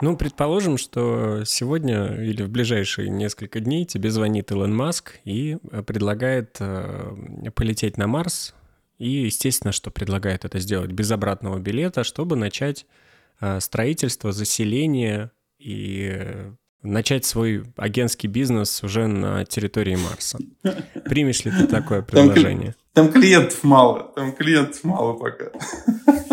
[0.00, 5.82] Ну, предположим, что сегодня или в ближайшие несколько дней тебе звонит Илон Маск и э,
[5.82, 8.54] предлагает э, полететь на Марс.
[8.98, 12.86] И, естественно, что предлагает это сделать без обратного билета, чтобы начать
[13.40, 16.52] э, строительство, заселение и э,
[16.84, 20.38] начать свой агентский бизнес уже на территории Марса.
[21.04, 22.74] Примешь ли ты такое предложение?
[22.92, 25.46] Там, там клиентов мало, там клиентов мало пока.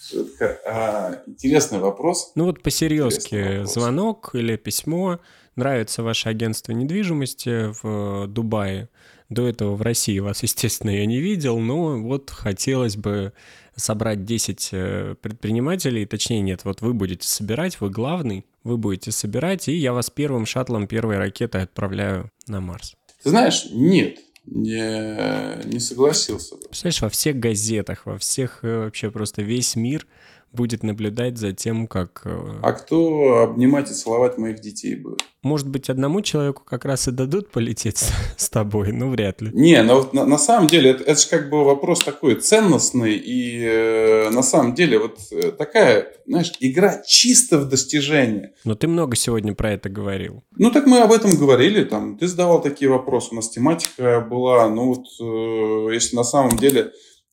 [0.00, 0.58] Шутка.
[0.66, 2.32] А, интересный вопрос.
[2.34, 5.20] Ну вот по-серьезки звонок или письмо.
[5.56, 8.88] Нравится ваше агентство недвижимости в Дубае.
[9.28, 13.32] До этого в России вас, естественно, я не видел, но вот хотелось бы
[13.74, 19.68] собрать 10 э, предпринимателей, точнее нет, вот вы будете собирать, вы главный, вы будете собирать,
[19.68, 22.94] и я вас первым шаттлом первой ракеты отправляю на Марс.
[23.22, 26.56] Ты знаешь, нет, не, не согласился.
[26.56, 30.06] Представляешь, во всех газетах, во всех э, вообще просто весь мир
[30.52, 32.22] будет наблюдать за тем, как...
[32.24, 35.22] Э, а кто обнимать и целовать моих детей будет?
[35.42, 39.50] Может быть, одному человеку как раз и дадут полететь с, с тобой, ну, вряд ли.
[39.52, 43.64] Не, но на, на самом деле это, это же как бы вопрос такой ценностный, и
[43.64, 48.52] э, на самом деле вот э, такая, знаешь, игра чисто в достижение.
[48.64, 50.44] Но ты много сегодня про это говорил.
[50.56, 54.68] Ну, так мы об этом говорили, там, ты задавал такие вопросы, у нас тематика была,
[54.68, 56.92] ну, вот, э, если на самом деле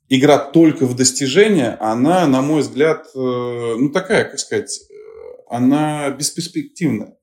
[0.10, 3.18] игра только в достижения, она, на мой взгляд, э,
[3.78, 4.94] ну такая, как сказать, э,
[5.50, 7.16] она бесперспективная.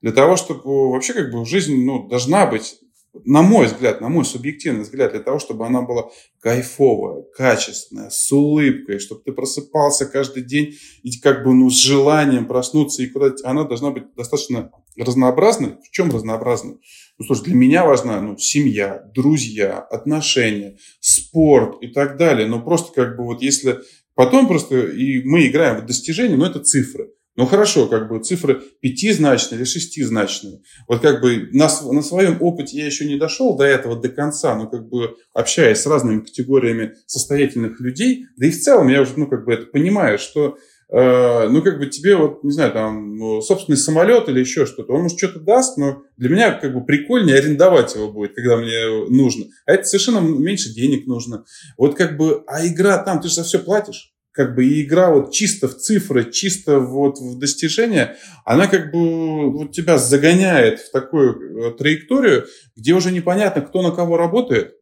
[0.00, 2.78] Для того, чтобы вообще как бы жизнь ну, должна быть
[3.24, 6.10] на мой взгляд, на мой субъективный взгляд, для того, чтобы она была
[6.40, 12.46] кайфовая, качественная, с улыбкой, чтобы ты просыпался каждый день и как бы ну, с желанием
[12.46, 15.76] проснуться и куда-то, она должна быть достаточно разнообразной.
[15.82, 16.78] В чем разнообразной?
[17.18, 22.46] Ну, слушай, для меня важна ну, семья, друзья, отношения, спорт и так далее.
[22.46, 23.80] Но просто как бы вот если
[24.14, 27.10] потом просто и мы играем в достижения, но это цифры.
[27.34, 30.60] Ну хорошо, как бы цифры пятизначные или шестизначные.
[30.88, 34.56] Вот как бы на, на своем опыте я еще не дошел до этого до конца,
[34.56, 39.12] но как бы общаясь с разными категориями состоятельных людей, да и в целом я уже,
[39.16, 40.56] ну как бы это понимаю, что
[40.90, 45.02] ну как бы тебе вот, не знаю, там ну, собственный самолет или еще что-то, он
[45.02, 49.46] может что-то даст, но для меня как бы прикольнее арендовать его будет, когда мне нужно.
[49.66, 51.44] А это совершенно меньше денег нужно.
[51.76, 55.10] Вот как бы, а игра там, ты же за все платишь как бы и игра
[55.10, 60.92] вот чисто в цифры, чисто вот в достижения, она как бы вот тебя загоняет в
[60.92, 64.74] такую э, траекторию, где уже непонятно, кто на кого работает.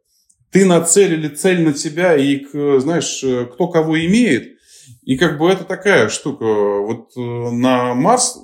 [0.51, 4.56] Ты нацелили цель на тебя, и, знаешь, э, кто кого имеет.
[5.07, 6.45] И как бы это такая штука.
[6.45, 8.37] Вот э, на Марс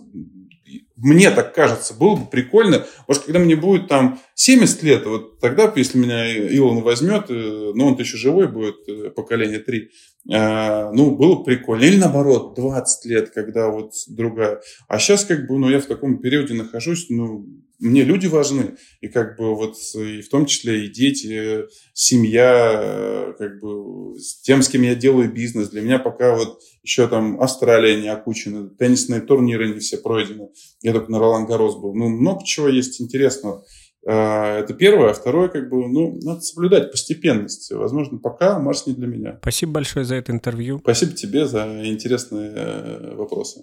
[1.02, 2.86] мне так кажется, было бы прикольно.
[3.08, 7.88] Может, когда мне будет там 70 лет, вот тогда, если меня Илон возьмет, э, ну,
[7.88, 9.90] он еще живой будет, э, поколение 3,
[10.30, 11.82] э, ну, было бы прикольно.
[11.82, 14.60] Или наоборот, 20 лет, когда вот другая.
[14.86, 17.46] А сейчас как бы, ну, я в таком периоде нахожусь, ну,
[17.82, 23.60] мне люди важны, и как бы вот и в том числе и дети, семья, как
[23.60, 25.70] бы с тем, с кем я делаю бизнес.
[25.70, 30.48] Для меня пока вот еще там Австралия не окучена, теннисные турниры не все пройдены.
[30.80, 31.94] Я только на Ролан Гарос был.
[31.94, 33.64] Ну, много чего есть интересного.
[34.06, 35.10] А, это первое.
[35.10, 37.70] А второе, как бы, ну, надо соблюдать постепенность.
[37.72, 39.38] Возможно, пока Марс не для меня.
[39.42, 40.78] Спасибо большое за это интервью.
[40.78, 43.62] Спасибо тебе за интересные э, вопросы.